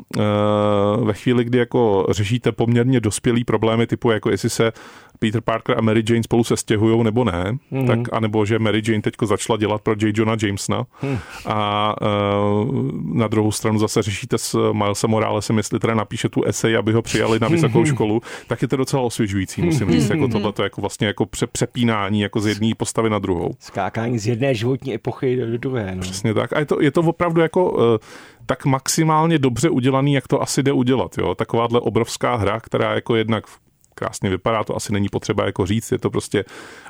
[1.05, 4.73] ve chvíli, kdy jako řešíte poměrně dospělý problémy typu jako jestli se
[5.19, 7.87] Peter Parker a Mary Jane spolu se stěhují nebo ne, mm.
[7.87, 10.13] tak anebo že Mary Jane teďko začala dělat pro J.
[10.17, 11.19] Johna Jamesona mm.
[11.47, 11.95] a
[12.63, 16.93] uh, na druhou stranu zase řešíte s Milesem Moralesem, jestli teda napíše tu esej, aby
[16.93, 20.63] ho přijali na vysokou školu, tak je to docela osvěžující, musím říct, jako tohle to
[20.63, 23.55] jako vlastně jako pře- přepínání jako z jedné postavy na druhou.
[23.59, 25.95] Skákání z jedné životní epochy do druhé.
[25.95, 26.01] No.
[26.01, 26.53] Přesně tak.
[26.53, 27.83] A je to, je to opravdu jako uh,
[28.47, 31.19] tak maximálně dobře udělaný, jak to asi jde udělat.
[31.19, 31.35] Jo?
[31.35, 33.45] Takováhle obrovská hra, která jako jednak
[33.99, 36.45] krásně vypadá, to asi není potřeba jako říct, je to prostě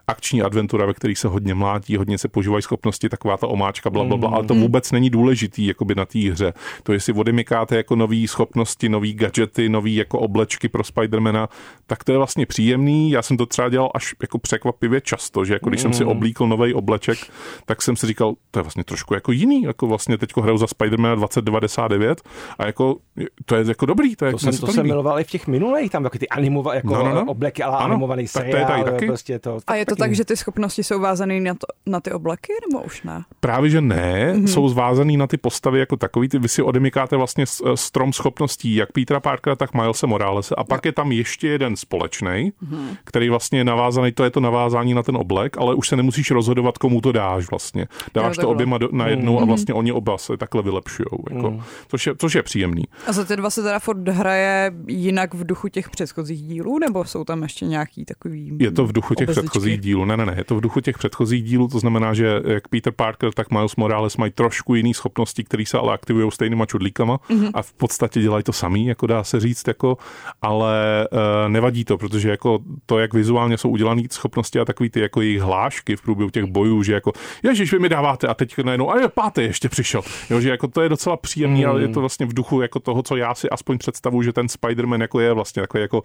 [0.06, 4.04] akční adventura, ve kterých se hodně mlátí, hodně se používají schopnosti, taková ta omáčka, bla,
[4.04, 4.60] bla, bla, ale to mm.
[4.60, 6.52] vůbec není důležitý jakoby na té hře.
[6.82, 11.48] To, jestli odemykáte jako nové schopnosti, nové gadgety, nové jako oblečky pro Spidermana,
[11.86, 13.10] tak to je vlastně příjemný.
[13.10, 16.10] Já jsem to třeba dělal až jako překvapivě často, že jako když jsem si mm.
[16.10, 17.18] oblíkl nový obleček,
[17.64, 20.66] tak jsem si říkal, to je vlastně trošku jako jiný, jako vlastně teď hraju za
[20.66, 22.22] Spidermana 2099
[22.58, 22.96] a jako
[23.44, 24.16] to je jako dobrý.
[24.16, 26.76] To, je, to, jsem, to jsem miloval i v těch minulých, tam jako ty animované
[26.76, 27.30] jako no, no, no.
[27.30, 28.52] obleky, ale ano, animovaný seriál.
[28.52, 29.06] To je tady taky.
[29.06, 32.12] Prostě to, a je to tak, že ty schopnosti jsou vázané na, to, na ty
[32.12, 33.24] obleky, nebo už ne?
[33.40, 34.32] Právě, že ne.
[34.32, 34.46] Mm-hmm.
[34.46, 36.28] Jsou zvázaný na ty postavy jako takový.
[36.28, 40.54] Ty, vy si odemykáte vlastně eh, strom schopností, jak Petra Parkera, tak Milese Moralese.
[40.54, 40.88] A pak jo.
[40.88, 42.96] je tam ještě jeden společný, mm-hmm.
[43.04, 46.30] který vlastně je navázaný, to je to navázání na ten oblek, ale už se nemusíš
[46.30, 47.88] rozhodovat, komu to dáš vlastně.
[48.14, 49.42] Dáš jo, to oběma do, na jednou mm-hmm.
[49.42, 51.08] a vlastně oni oba se takhle vylepšují.
[51.30, 51.62] Jako, mm.
[51.88, 52.82] což, je, což je příjemný.
[53.06, 56.78] A za ty dva se teda furt hraje jinak v duchu těch předchozích dílů?
[56.88, 59.48] Nebo jsou tam ještě nějaký takový Je to v duchu těch obezličky?
[59.48, 60.04] předchozích dílů.
[60.04, 62.92] Ne, ne, ne, je to v duchu těch předchozích dílů, to znamená, že jak Peter
[62.96, 67.50] Parker, tak Miles Morales mají trošku jiný schopnosti, které se ale aktivují stejnýma čudlíkama mm-hmm.
[67.54, 69.96] a v podstatě dělají to samý, jako dá se říct, jako,
[70.42, 71.18] ale uh,
[71.48, 75.40] nevadí to, protože jako to, jak vizuálně jsou udělané schopnosti a takový ty jako jejich
[75.40, 77.12] hlášky v průběhu těch bojů, že jako,
[77.42, 80.02] ježiš, vy mi dáváte a teď najednou, a je pátý ještě přišel.
[80.30, 81.70] Jo, že jako to je docela příjemný, mm.
[81.70, 84.46] ale je to vlastně v duchu jako toho, co já si aspoň představuji, že ten
[84.46, 86.02] Spider-Man jako je vlastně takový jako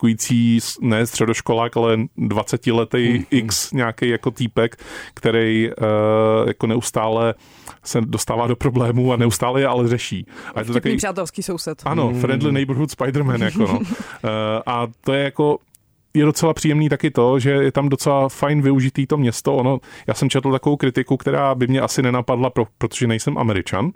[0.00, 3.24] hláškující, ne středoškolák, ale 20 letý mm.
[3.30, 4.76] X nějaký jako týpek,
[5.14, 7.34] který uh, jako neustále
[7.84, 10.26] se dostává do problémů a neustále je ale řeší.
[10.54, 11.82] A je to takový přátelský soused.
[11.84, 12.20] Ano, mm.
[12.20, 13.78] friendly neighborhood Spider-Man jako no.
[13.78, 13.84] uh,
[14.66, 15.58] a to je jako
[16.14, 19.54] je docela příjemný taky to, že je tam docela fajn využitý to město.
[19.54, 23.90] Ono, já jsem četl takovou kritiku, která by mě asi nenapadla, pro, protože nejsem američan,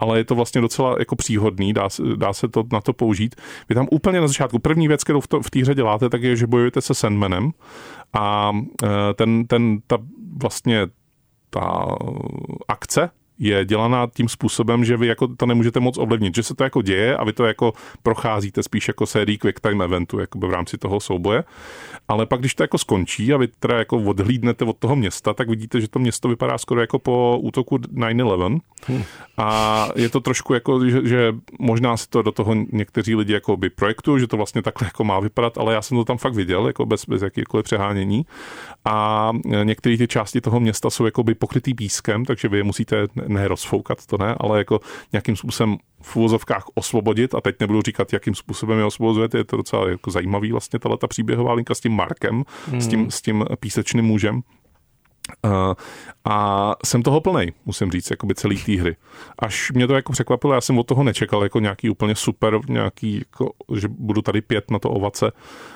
[0.00, 3.34] ale je to vlastně docela jako příhodný, dá, dá se to na to použít.
[3.68, 6.22] Vy tam úplně na začátku, první věc, kterou v, to, v té hře děláte, tak
[6.22, 7.50] je, že bojujete se Sandmanem
[8.12, 9.98] a e, ten, ten ta
[10.42, 10.86] vlastně
[11.50, 11.86] ta
[12.68, 13.10] akce,
[13.40, 16.82] je dělaná tím způsobem, že vy jako to nemůžete moc ovlivnit, že se to jako
[16.82, 17.72] děje a vy to jako
[18.02, 21.44] procházíte spíš jako sérii quick time eventu jako v rámci toho souboje.
[22.08, 25.48] Ale pak, když to jako skončí a vy teda jako odhlídnete od toho města, tak
[25.48, 28.60] vidíte, že to město vypadá skoro jako po útoku 9-11.
[28.86, 29.02] Hmm.
[29.36, 33.56] A je to trošku jako, že, že možná si to do toho někteří lidi jako
[33.56, 36.34] by projektují, že to vlastně takhle jako má vypadat, ale já jsem to tam fakt
[36.34, 38.26] viděl, jako bez, bez jakýkoliv přehánění.
[38.84, 39.32] A
[39.64, 43.48] některé ty části toho města jsou jako by pokrytý pískem, takže vy je musíte ne
[43.48, 44.80] rozfoukat, to ne, ale jako
[45.12, 49.56] nějakým způsobem v úvozovkách osvobodit a teď nebudu říkat, jakým způsobem je osvobozujete, je to
[49.56, 52.80] docela jako zajímavý vlastně ta příběhová linka s tím Markem, hmm.
[52.80, 54.42] s, tím, s tím písečným mužem.
[55.44, 55.74] Uh,
[56.24, 58.96] a jsem toho plnej, musím říct, jako by celý té hry.
[59.38, 63.18] Až mě to jako překvapilo, já jsem od toho nečekal jako nějaký úplně super, nějaký,
[63.18, 65.32] jako, že budu tady pět na to ovace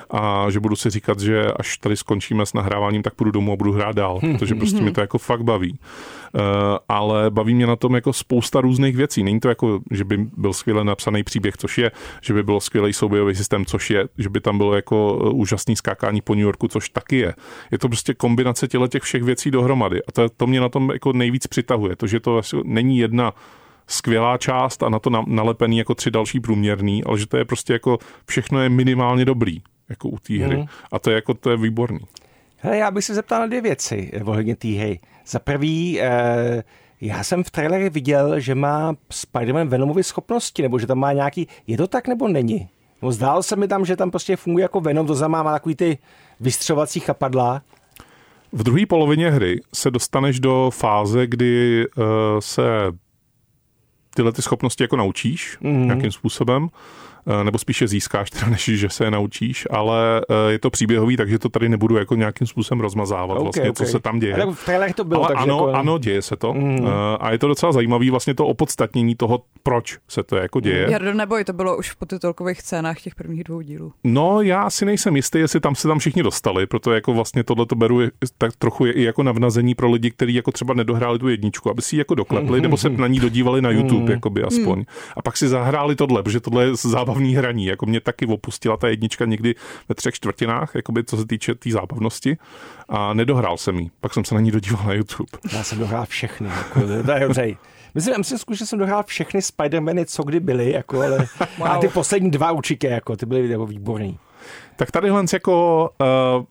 [0.09, 3.55] a že budu si říkat, že až tady skončíme s nahráváním, tak půjdu domů a
[3.55, 5.79] budu hrát dál, protože prostě mi to jako fakt baví.
[6.33, 6.41] Uh,
[6.89, 9.23] ale baví mě na tom jako spousta různých věcí.
[9.23, 11.91] Není to jako, že by byl skvěle napsaný příběh, což je,
[12.21, 16.21] že by byl skvělý soubojový systém, což je, že by tam bylo jako úžasný skákání
[16.21, 17.33] po New Yorku, což taky je.
[17.71, 20.03] Je to prostě kombinace těch všech věcí dohromady.
[20.07, 21.95] A to, to mě na tom jako nejvíc přitahuje.
[21.95, 23.33] To, že to není jedna
[23.87, 27.73] skvělá část a na to nalepený jako tři další průměrný, ale že to je prostě
[27.73, 30.57] jako všechno je minimálně dobrý jako u té hry.
[30.57, 30.65] Mm.
[30.91, 31.99] A to je jako, to je výborný.
[32.57, 34.99] Hele, já bych se zeptal na dvě věci ohledně té hry.
[35.27, 36.63] Za prvý, eh,
[37.01, 41.47] já jsem v traileru viděl, že má Spider-Man Venomovy schopnosti, nebo že tam má nějaký,
[41.67, 42.69] je to tak nebo není?
[43.01, 45.75] No, zdálo se mi tam, že tam prostě funguje jako Venom, to znamená má takový
[45.75, 45.97] ty
[46.39, 47.61] vystřovací chapadla.
[48.51, 52.03] V druhé polovině hry se dostaneš do fáze, kdy uh,
[52.39, 52.61] se
[54.15, 55.85] tyhle ty schopnosti jako naučíš mm-hmm.
[55.85, 56.69] nějakým způsobem.
[57.27, 61.17] Eh, nebo spíše získáš, teda než že se je naučíš, ale eh, je to příběhový,
[61.17, 63.73] takže to tady nebudu jako nějakým způsobem rozmazávat, okay, vlastně, okay.
[63.73, 64.35] co se tam děje.
[64.35, 65.73] Ale v to bylo, ale ano, jako...
[65.73, 66.53] ano, děje se to.
[66.53, 66.87] Mm.
[67.19, 70.87] A je to docela zajímavý vlastně to opodstatnění toho, proč se to jako děje.
[70.91, 73.93] Jardo, neboj, to bylo už v podtitulkových scénách těch prvních dvou dílů.
[74.03, 77.65] No, já si nejsem jistý, jestli tam se tam všichni dostali, proto jako vlastně tohle
[77.65, 78.01] to beru
[78.37, 81.81] tak trochu je i jako navnazení pro lidi, kteří jako třeba nedohráli tu jedničku, aby
[81.81, 82.63] si ji jako doklepli, mm.
[82.63, 84.11] nebo se na ní dodívali na YouTube, mm.
[84.11, 84.79] jakoby aspoň.
[84.79, 84.85] Mm.
[85.17, 87.65] A pak si zahráli tohle, protože tohle je zábava zábavný hraní.
[87.65, 89.55] Jako mě taky opustila ta jednička někdy
[89.89, 92.37] ve třech čtvrtinách, jakoby co se týče té tý zábavnosti
[92.89, 93.89] a nedohrál jsem ji.
[94.01, 95.31] Pak jsem se na ní dodíval na YouTube.
[95.53, 96.47] Já jsem dohrál všechny.
[96.47, 97.55] Jako, to je dobře.
[97.95, 101.17] Myslím, myslím, že jsem dohrál všechny Spider-Many, co kdy byly, jako, ale
[101.57, 101.67] wow.
[101.67, 104.19] a ty poslední dva určitě, jako, ty byly jako výborný.
[104.75, 105.89] Tak tadyhle jako
[106.37, 106.45] uh,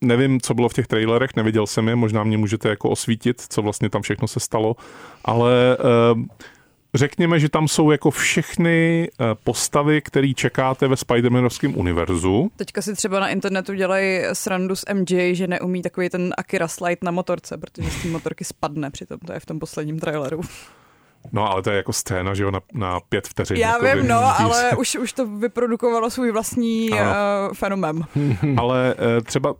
[0.00, 3.62] nevím, co bylo v těch trailerech, neviděl jsem je, možná mě můžete jako osvítit, co
[3.62, 4.76] vlastně tam všechno se stalo,
[5.24, 5.76] ale
[6.14, 6.22] uh,
[6.94, 12.50] řekněme, že tam jsou jako všechny eh, postavy, které čekáte ve Spider-Manovském univerzu.
[12.56, 16.98] Teďka si třeba na internetu dělají srandu s MJ, že neumí takový ten Akira slide
[17.02, 20.40] na motorce, protože z té motorky spadne, přitom to je v tom posledním traileru.
[21.32, 23.56] No, ale to je jako scéna, že jo, na, na pět vteřin.
[23.56, 26.98] Já jako vím, no, ale už, už to vyprodukovalo svůj vlastní uh,
[27.54, 28.04] fenomén.
[28.56, 29.54] ale uh, třeba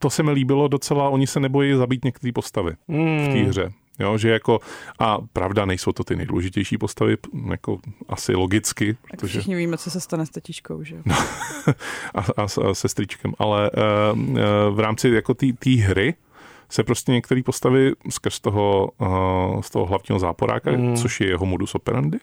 [0.00, 3.26] to se mi líbilo docela, oni se nebojí zabít některé postavy hmm.
[3.26, 3.72] v té hře.
[3.98, 4.60] Jo, že jako,
[4.98, 7.16] a pravda, nejsou to ty nejdůležitější postavy,
[7.50, 7.78] jako
[8.08, 8.94] asi logicky.
[8.94, 9.38] Tak protože...
[9.38, 11.14] všichni víme, co se stane s tetičkou, že no,
[12.14, 14.36] a, a, a stričkem, ale uh, uh,
[14.70, 16.14] v rámci jako té hry
[16.68, 20.96] se prostě některé postavy skrz toho, uh, z toho hlavního záporáka, mm.
[20.96, 22.18] což je jeho modus operandi,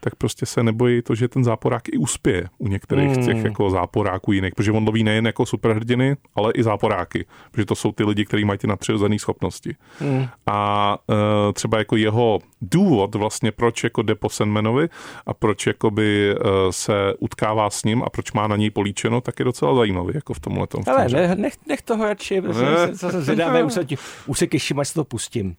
[0.00, 3.26] tak prostě se nebojí to, že ten záporák i uspěje u některých mm.
[3.26, 7.74] těch jako záporáků jiných, protože on loví nejen jako superhrdiny, ale i záporáky, protože to
[7.74, 9.76] jsou ty lidi, kteří mají ty nadpřirozené schopnosti.
[10.00, 10.26] Mm.
[10.46, 11.16] A uh,
[11.52, 14.88] třeba jako jeho důvod vlastně, proč jako jde po Sandmanovi
[15.26, 19.38] a proč jakoby uh, se utkává s ním a proč má na něj políčeno, tak
[19.38, 20.82] je docela zajímavý jako v tomhle tom.
[20.86, 22.96] Ale ne, nech, nech toho radši, prostě ne.
[22.96, 23.86] se, se zvědáme, už se,
[24.26, 25.56] už se těším, až se to pustím.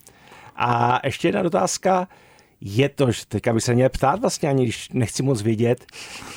[0.55, 2.07] A ještě jedna otázka,
[2.61, 5.85] je to, že teďka by se měl ptát vlastně, ani když nechci moc vědět,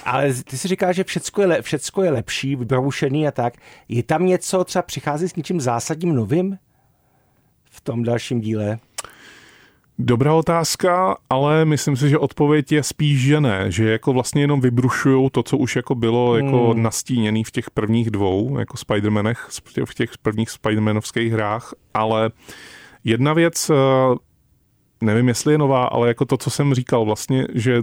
[0.05, 3.55] ale ty si říkáš, že všecko je, le, všecko je lepší, vybroušený a tak.
[3.89, 6.59] Je tam něco, třeba přichází s něčím zásadním novým
[7.71, 8.79] v tom dalším díle?
[9.99, 14.61] Dobrá otázka, ale myslím si, že odpověď je spíš, že ne, že jako vlastně jenom
[14.61, 16.83] vybrušují to, co už jako bylo jako hmm.
[16.83, 22.31] nastíněný v těch prvních dvou, jako Spider-Manech, v těch prvních Spider-Manovských hrách, ale
[23.05, 23.75] jedna věc, eh,
[25.01, 27.83] nevím, jestli je nová, ale jako to, co jsem říkal vlastně, že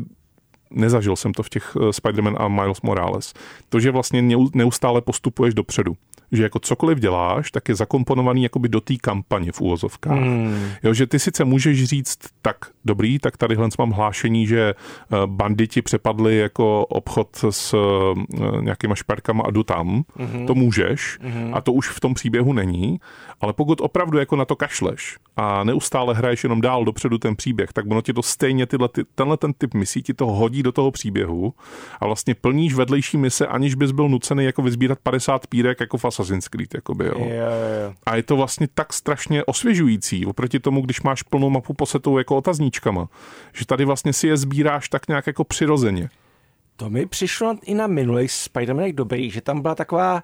[0.72, 3.34] nezažil jsem to v těch eh, Spider-Man a Miles Morales.
[3.70, 5.96] To, že vlastně neustále postupuješ dopředu
[6.32, 10.18] že jako cokoliv děláš, tak je zakomponovaný jakoby do té kampaně v úvozovkách.
[10.18, 10.70] Hmm.
[10.84, 15.82] Jo, že ty sice můžeš říct, tak dobrý, tak tady mám hlášení, že eh, banditi
[15.82, 20.04] přepadli jako obchod s eh, nějakýma šperkama a jdu tam.
[20.16, 20.48] Hmm.
[20.48, 21.54] To můžeš hmm.
[21.54, 23.00] a to už v tom příběhu není,
[23.42, 27.74] ale pokud opravdu jako na to kašleš a neustále hraješ jenom dál dopředu ten příběh,
[27.74, 30.72] tak ono ti to stejně tyhle, ty, tenhle ten typ misí ti to hodí do
[30.72, 31.54] toho příběhu
[32.00, 36.06] a vlastně plníš vedlejší mise, aniž bys byl nucený jako vyzbírat 50 pírek jako v
[36.06, 37.14] Assassin's Creed, jakoby, jo.
[37.18, 37.94] Jo, jo.
[38.06, 42.38] A je to vlastně tak strašně osvěžující oproti tomu, když máš plnou mapu posetou jako
[42.38, 43.08] otazníčkama,
[43.54, 46.10] že tady vlastně si je sbíráš tak nějak jako přirozeně.
[46.76, 50.24] To mi přišlo i na minulých Spider-Manech dobrý, že tam byla taková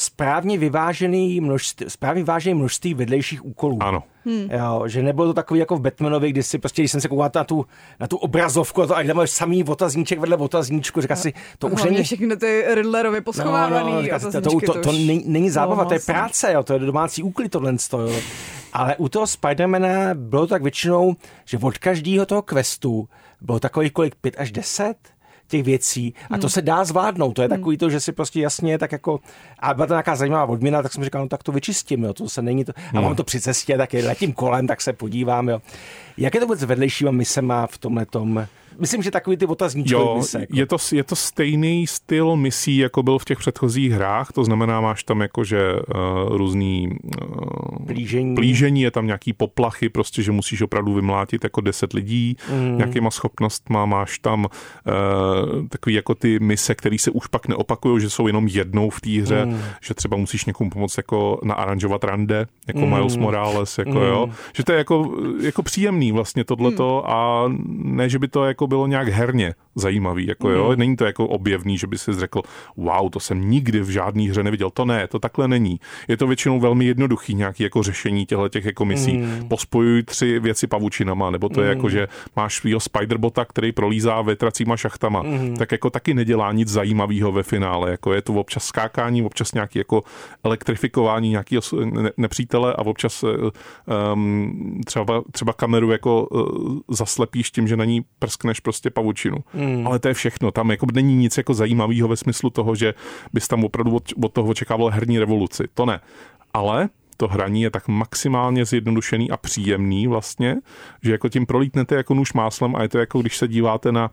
[0.00, 3.78] správně vyvážený množství, správně vyvážený množství vedlejších úkolů.
[3.80, 4.02] Ano.
[4.24, 4.48] Hmm.
[4.50, 7.30] Jo, že nebylo to takový jako v Batmanovi, kdy si prostě, když jsem se koukal
[7.34, 7.66] na tu,
[8.00, 11.68] na tu obrazovku a, to, a tam máš samý otazníček vedle otazníčku, říká si, to
[11.68, 12.02] už není...
[12.02, 15.88] všechny ty Riddlerovi poschovávaný no, no, to, to, to, to, to, není, není zábava, no,
[15.88, 17.76] to je práce, jo, to je domácí úklid tohle.
[17.92, 18.20] Jo.
[18.72, 23.08] Ale u toho Spidermana bylo tak většinou, že od každého toho questu
[23.40, 24.96] bylo takových kolik, pět až deset?
[25.48, 26.50] Těch věcí a to hmm.
[26.50, 27.32] se dá zvládnout.
[27.32, 27.56] To je hmm.
[27.58, 29.20] takový to, že si prostě jasně tak jako,
[29.58, 32.28] a byla to nějaká zajímavá odměna, tak jsem říkal, no tak to vyčistím, jo, to
[32.28, 33.02] se není to, a hmm.
[33.02, 35.62] mám to při cestě, tak je letím kolem, tak se podívám, jo.
[36.16, 38.46] Jak je to vůbec vedlejšíma misema v tomhle tom
[38.78, 40.40] myslím, že takový ty otazníčky jo, mise.
[40.40, 40.56] Jako.
[40.56, 44.80] Je, to, je to stejný styl misí, jako byl v těch předchozích hrách, to znamená,
[44.80, 48.34] máš tam jakože uh, různý uh, plížení.
[48.34, 52.76] plížení, je tam nějaký poplachy, prostě, že musíš opravdu vymlátit jako deset lidí, mm.
[52.76, 58.10] nějakýma schopnostma, máš tam uh, takový jako ty mise, které se už pak neopakují, že
[58.10, 59.58] jsou jenom jednou v té hře, mm.
[59.80, 62.90] že třeba musíš někomu pomoct jako naaranžovat rande, jako mm.
[62.90, 64.02] Miles Morales, jako mm.
[64.02, 67.12] jo, že to je jako, jako příjemný vlastně tohleto mm.
[67.12, 67.44] a
[67.78, 70.26] ne, že by to jako bylo nějak herně zajímavý.
[70.26, 70.70] Jako, jo?
[70.70, 70.78] Mm.
[70.78, 72.42] Není to jako objevný, že by si řekl,
[72.76, 74.70] wow, to jsem nikdy v žádné hře neviděl.
[74.70, 75.80] To ne, to takhle není.
[76.08, 79.18] Je to většinou velmi jednoduchý nějaký jako řešení těchto těch jako misí.
[79.18, 79.48] Mm.
[79.48, 81.76] Pospojuj tři věci pavučinama, nebo to je mm.
[81.76, 85.22] jako, že máš svého Spiderbota, který prolízá vetracíma šachtama.
[85.22, 85.56] Mm.
[85.56, 87.90] Tak jako taky nedělá nic zajímavého ve finále.
[87.90, 90.02] Jako je to občas skákání, občas nějaký jako
[90.44, 91.62] elektrifikování nějakého
[92.16, 93.24] nepřítele a občas
[94.14, 99.36] um, třeba, třeba kameru jako uh, zaslepíš tím, že na ní prskneš prostě pavučinu.
[99.54, 99.67] Mm.
[99.84, 100.50] Ale to je všechno.
[100.50, 102.94] Tam jako není nic jako zajímavého ve smyslu toho, že
[103.32, 105.64] bys tam opravdu od, od toho očekával herní revoluci.
[105.74, 106.00] To ne.
[106.54, 110.56] Ale to hraní je tak maximálně zjednodušený a příjemný vlastně,
[111.02, 114.10] že jako tím prolítnete jako nůž máslem a je to jako když se díváte na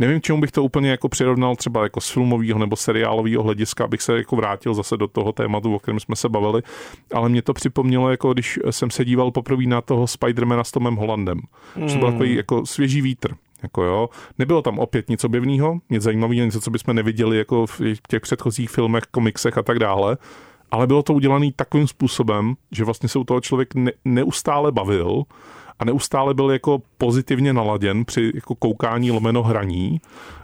[0.00, 4.02] Nevím, čemu bych to úplně jako přirovnal třeba jako z filmového nebo seriálového hlediska, abych
[4.02, 6.62] se jako vrátil zase do toho tématu, o kterém jsme se bavili,
[7.14, 10.96] ale mě to připomnělo, jako když jsem se díval poprvé na toho Spidermana s Tomem
[10.96, 11.40] Hollandem.
[11.76, 11.88] Mm.
[11.88, 13.34] To byl takový jako svěží vítr.
[13.62, 14.08] Jako jo.
[14.38, 18.70] Nebylo tam opět nic objevného, nic zajímavého, něco, co bychom neviděli jako v těch předchozích
[18.70, 20.16] filmech, komiksech a tak dále.
[20.70, 25.22] Ale bylo to udělané takovým způsobem, že vlastně se u toho člověk ne, neustále bavil
[25.78, 30.00] a neustále byl jako pozitivně naladěn při jako koukání lomeno hraní,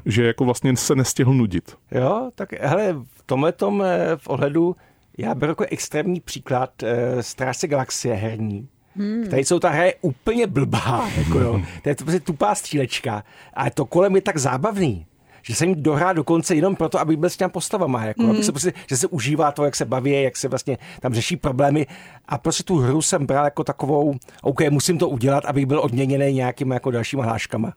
[0.07, 1.77] že jako vlastně se nestihl nudit.
[1.91, 4.77] Jo, tak hele, v tomhle tom eh, v ohledu
[5.19, 6.89] já beru jako extrémní příklad uh,
[7.21, 9.27] Strážce galaxie herní, Hmm.
[9.31, 11.11] Tady jsou ta hraje úplně blbá.
[11.17, 11.63] Jako jo.
[11.83, 13.25] To je to prostě tupá střílečka.
[13.55, 15.07] Ale to kolem je tak zábavný
[15.47, 18.31] že se jim dohrá dokonce jenom proto, aby byl s těm postavama, jako, mm.
[18.31, 21.37] aby se prostě, že se užívá to, jak se baví, jak se vlastně tam řeší
[21.37, 21.87] problémy
[22.29, 26.33] a prostě tu hru jsem bral jako takovou, OK, musím to udělat, abych byl odměněný
[26.33, 27.73] nějakýma jako dalšíma hláškama.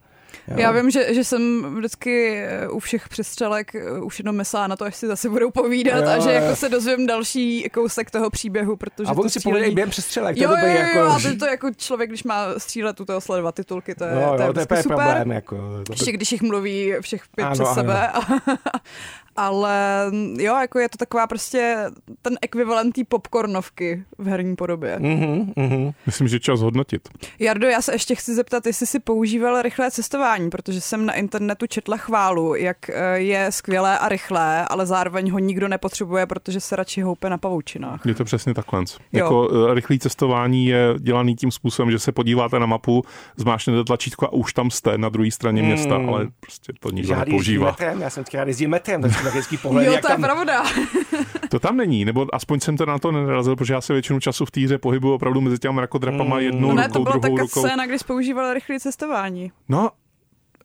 [0.47, 0.55] Jo.
[0.57, 4.75] Já vím, že, že jsem vždycky eh, u všech přestřelek eh, už jenom myslela na
[4.75, 6.35] to, až si zase budou povídat Jo, a že jo.
[6.35, 10.35] jako se dozvím další kousek toho příběhu, protože A to on si povídají během přestřelek,
[10.37, 10.99] to je Jo, jo, jo, jako...
[10.99, 14.15] jo, a to, to jako člověk, když má střílet u toho sledovat titulky, to je,
[14.15, 14.97] no, to je, no, to je super.
[14.97, 15.55] problém, jako.
[15.85, 17.75] To- Ještě když jich mluví všech pět Ano, přes ano.
[17.75, 18.11] sebe.
[19.37, 20.05] Ale
[20.37, 21.85] jo, jako je to taková prostě
[22.21, 24.99] ten ekvivalent té popcornovky v herní podobě.
[24.99, 25.91] Mhm, mhm.
[26.05, 27.09] Myslím, že čas hodnotit.
[27.39, 31.67] Jardo, já se ještě chci zeptat, jestli jsi používal rychlé cestování, protože jsem na internetu
[31.67, 36.75] četla chválu, jak eh, je skvělé a rychlé, ale zároveň ho nikdo nepotřebuje, protože se
[36.75, 38.05] radši houpe na pavoučinách.
[38.05, 38.79] Je to přesně takhle.
[38.79, 38.85] Jo.
[39.11, 43.03] Jako eh, rychlý cestování je dělaný tím způsobem, že se podíváte na mapu,
[43.35, 47.31] zmášnete tlačítko a už tam jste na druhé straně města, ale prostě to nikdo Žádný
[47.31, 47.65] nepoužívá.
[47.65, 50.21] metrem, já jsem jezdil metrem, tak tak hezký pohled, Jo, jak to je tam...
[50.21, 50.63] pravda.
[51.49, 54.45] To tam není, nebo aspoň jsem to na to nenarazil, protože já se většinu času
[54.45, 56.41] v týře pohybuju opravdu mezi těmi mrakodrapama Mm.
[56.41, 57.59] jednou No ne, to rukou, byla druhou taká rukou.
[57.67, 59.51] scéna, kdy používal rychlé cestování.
[59.69, 59.89] No,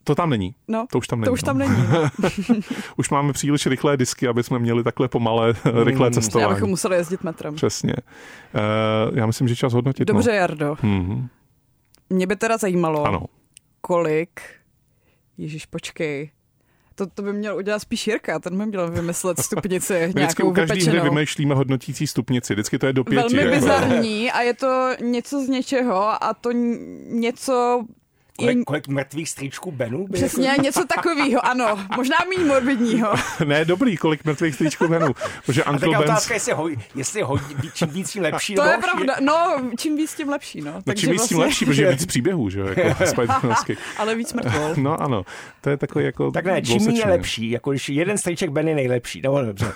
[0.04, 0.54] to tam není.
[0.68, 1.24] No, To už tam není.
[1.26, 1.46] to už no.
[1.46, 1.74] tam není.
[2.96, 6.02] Už máme příliš rychlé disky, aby jsme měli takhle pomalé rychlé Hmm.
[6.04, 6.54] Já cestování.
[6.54, 7.54] bychom museli jezdit metrem.
[7.54, 7.94] Přesně.
[8.54, 10.08] Uh, já myslím, že čas hodnotit.
[10.08, 10.36] Dobře, No.
[10.36, 10.76] Jardo.
[10.82, 11.28] Mhm.
[12.10, 13.20] Mě by teda zajímalo, Ano.
[13.80, 14.40] kolik...
[15.38, 16.30] Ježíš, počkej.
[17.02, 20.48] To, to by měl udělat spíš Jirka, ten by měl vymyslet stupnici My vždycky nějakou
[20.48, 21.14] u každé hry vypečenou.
[21.14, 22.54] vymýšlíme hodnotící stupnici.
[22.54, 23.36] Vždycky to je do pěti.
[23.36, 23.54] Velmi jako.
[23.54, 26.52] bizarní a je to něco z něčeho a to
[27.08, 27.84] něco...
[28.40, 30.06] Je, Kolik, kolik mrtvých strýčků Benů?
[30.08, 30.62] by přesně Jako...
[30.62, 31.78] něco takového, ano.
[31.96, 33.14] Možná méně morbidního.
[33.44, 35.06] ne, dobrý, kolik mrtvých stříčků venu.
[35.46, 36.10] Protože A Uncle tak Ben's...
[36.10, 38.54] otázka, jestli, ho, jestli hodí, čím víc, tím lepší.
[38.54, 38.82] To je horší.
[38.82, 39.14] pravda.
[39.20, 40.72] No, čím víc, tím lepší, no.
[40.72, 43.04] No, Takže čím víc, tím vlastně- lepší, protože je víc příběhů, že jo, jako.
[43.96, 44.74] Ale víc mrtvol.
[44.76, 45.22] No ano,
[45.60, 47.10] to je takový jako Tak ne, čím dvousečný.
[47.10, 49.72] lepší, jako když jeden strýček Ben je nejlepší, nebo dobře.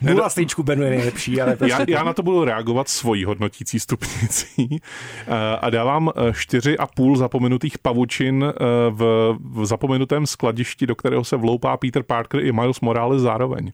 [0.00, 1.84] Nula strýčků Benu je nejlepší, ale prostě...
[1.88, 4.80] Já, já na to budu reagovat svojí hodnotící stupnicí
[5.26, 10.96] Eh, a dávám eh, čtyři a půl zapomenutých pavučin eh, v, v zapomenutém skladišti, do
[10.96, 13.72] kterého se vloupá Peter Parker i Miles Morales zároveň.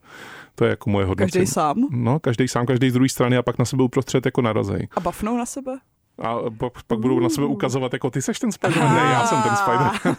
[0.54, 1.30] To je jako moje hodnocení.
[1.30, 1.86] Každý sám.
[1.90, 4.88] No, každý sám, každý z druhé strany a pak na sebe uprostřed jako narazej.
[4.96, 5.72] A bafnou na sebe?
[6.20, 9.42] A pak, pak budou na sebe ukazovat, jako ty seš ten Spider-Man, ne, já jsem
[9.42, 10.16] ten Spider.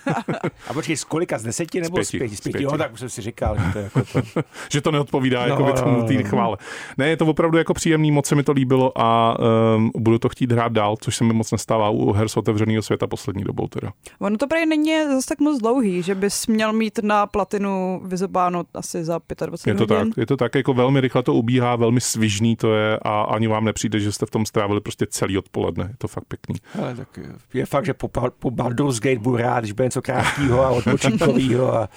[0.68, 1.38] A počkej, z kolika?
[1.38, 2.36] Z deseti nebo z pěti?
[2.36, 4.42] Z pěti, jo, tak už jsem si říkal, že to je jako to.
[4.72, 6.24] že to neodpovídá No, jako by tomu no, té no.
[6.24, 6.58] chvále.
[6.98, 9.38] Ne, je to opravdu jako příjemný, moc se mi to líbilo a
[9.76, 12.82] um, budu to chtít hrát dál, což se mi moc nestává u her z otevřeného
[12.82, 13.92] světa poslední dobou teda.
[14.20, 18.64] Ono to prej není zase tak moc dlouhý, že bys měl mít na platinu vyzobáno
[18.74, 20.14] asi za 25 Je to tak, hodin.
[20.18, 23.66] je to tak, jako velmi rychle to ubíhá, velmi svižný to je a ani vám
[23.66, 25.91] nepřijde, že jste v tom strávili prostě celý odpoledne.
[25.92, 26.56] Je to fakt pěkný.
[26.82, 27.20] Ale tak
[27.54, 28.08] je fakt, že po,
[28.40, 31.90] po Baldur's Gate budu rád, když bude něco krátkého a odpočinkového a,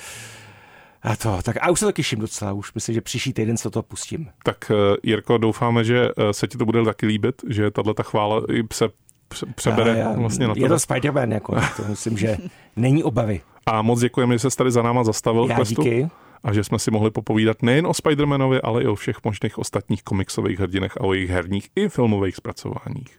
[1.03, 1.39] a to.
[1.43, 4.29] Tak a už se to těším docela, už myslím, že příští týden se to pustím.
[4.45, 8.03] Tak uh, Jirko, doufáme, že uh, se ti to bude taky líbit, že tahle ta
[8.03, 8.89] chvála i se
[9.29, 10.69] pře- přebere A já- vlastně na je tebe.
[10.69, 12.37] to Spider-Man, jako, to myslím, že
[12.77, 13.41] není obavy.
[13.67, 15.83] A moc děkujeme, že jsi tady za náma zastavil Já questu.
[15.83, 16.09] díky.
[16.45, 20.03] a že jsme si mohli popovídat nejen o Spider-Manovi, ale i o všech možných ostatních
[20.03, 23.19] komiksových hrdinech a o jejich herních i filmových zpracováních.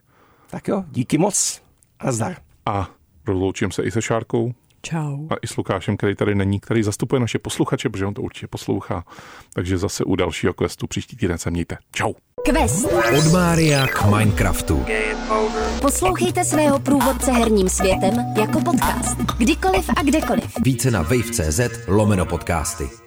[0.50, 1.62] Tak jo, díky moc
[1.98, 2.36] a zdar.
[2.66, 2.90] A
[3.26, 5.26] rozloučím se i se Šárkou Čau.
[5.30, 8.46] a i s Lukášem, který tady není, který zastupuje naše posluchače, protože on to určitě
[8.46, 9.04] poslouchá.
[9.54, 11.78] Takže zase u dalšího questu příští týden se mějte.
[11.92, 12.12] Čau.
[12.44, 12.86] Quest.
[13.18, 14.84] Od Mária k Minecraftu.
[15.80, 19.18] Poslouchejte svého průvodce herním světem jako podcast.
[19.38, 20.52] Kdykoliv a kdekoliv.
[20.64, 23.05] Více na wave.cz lomeno podcasty.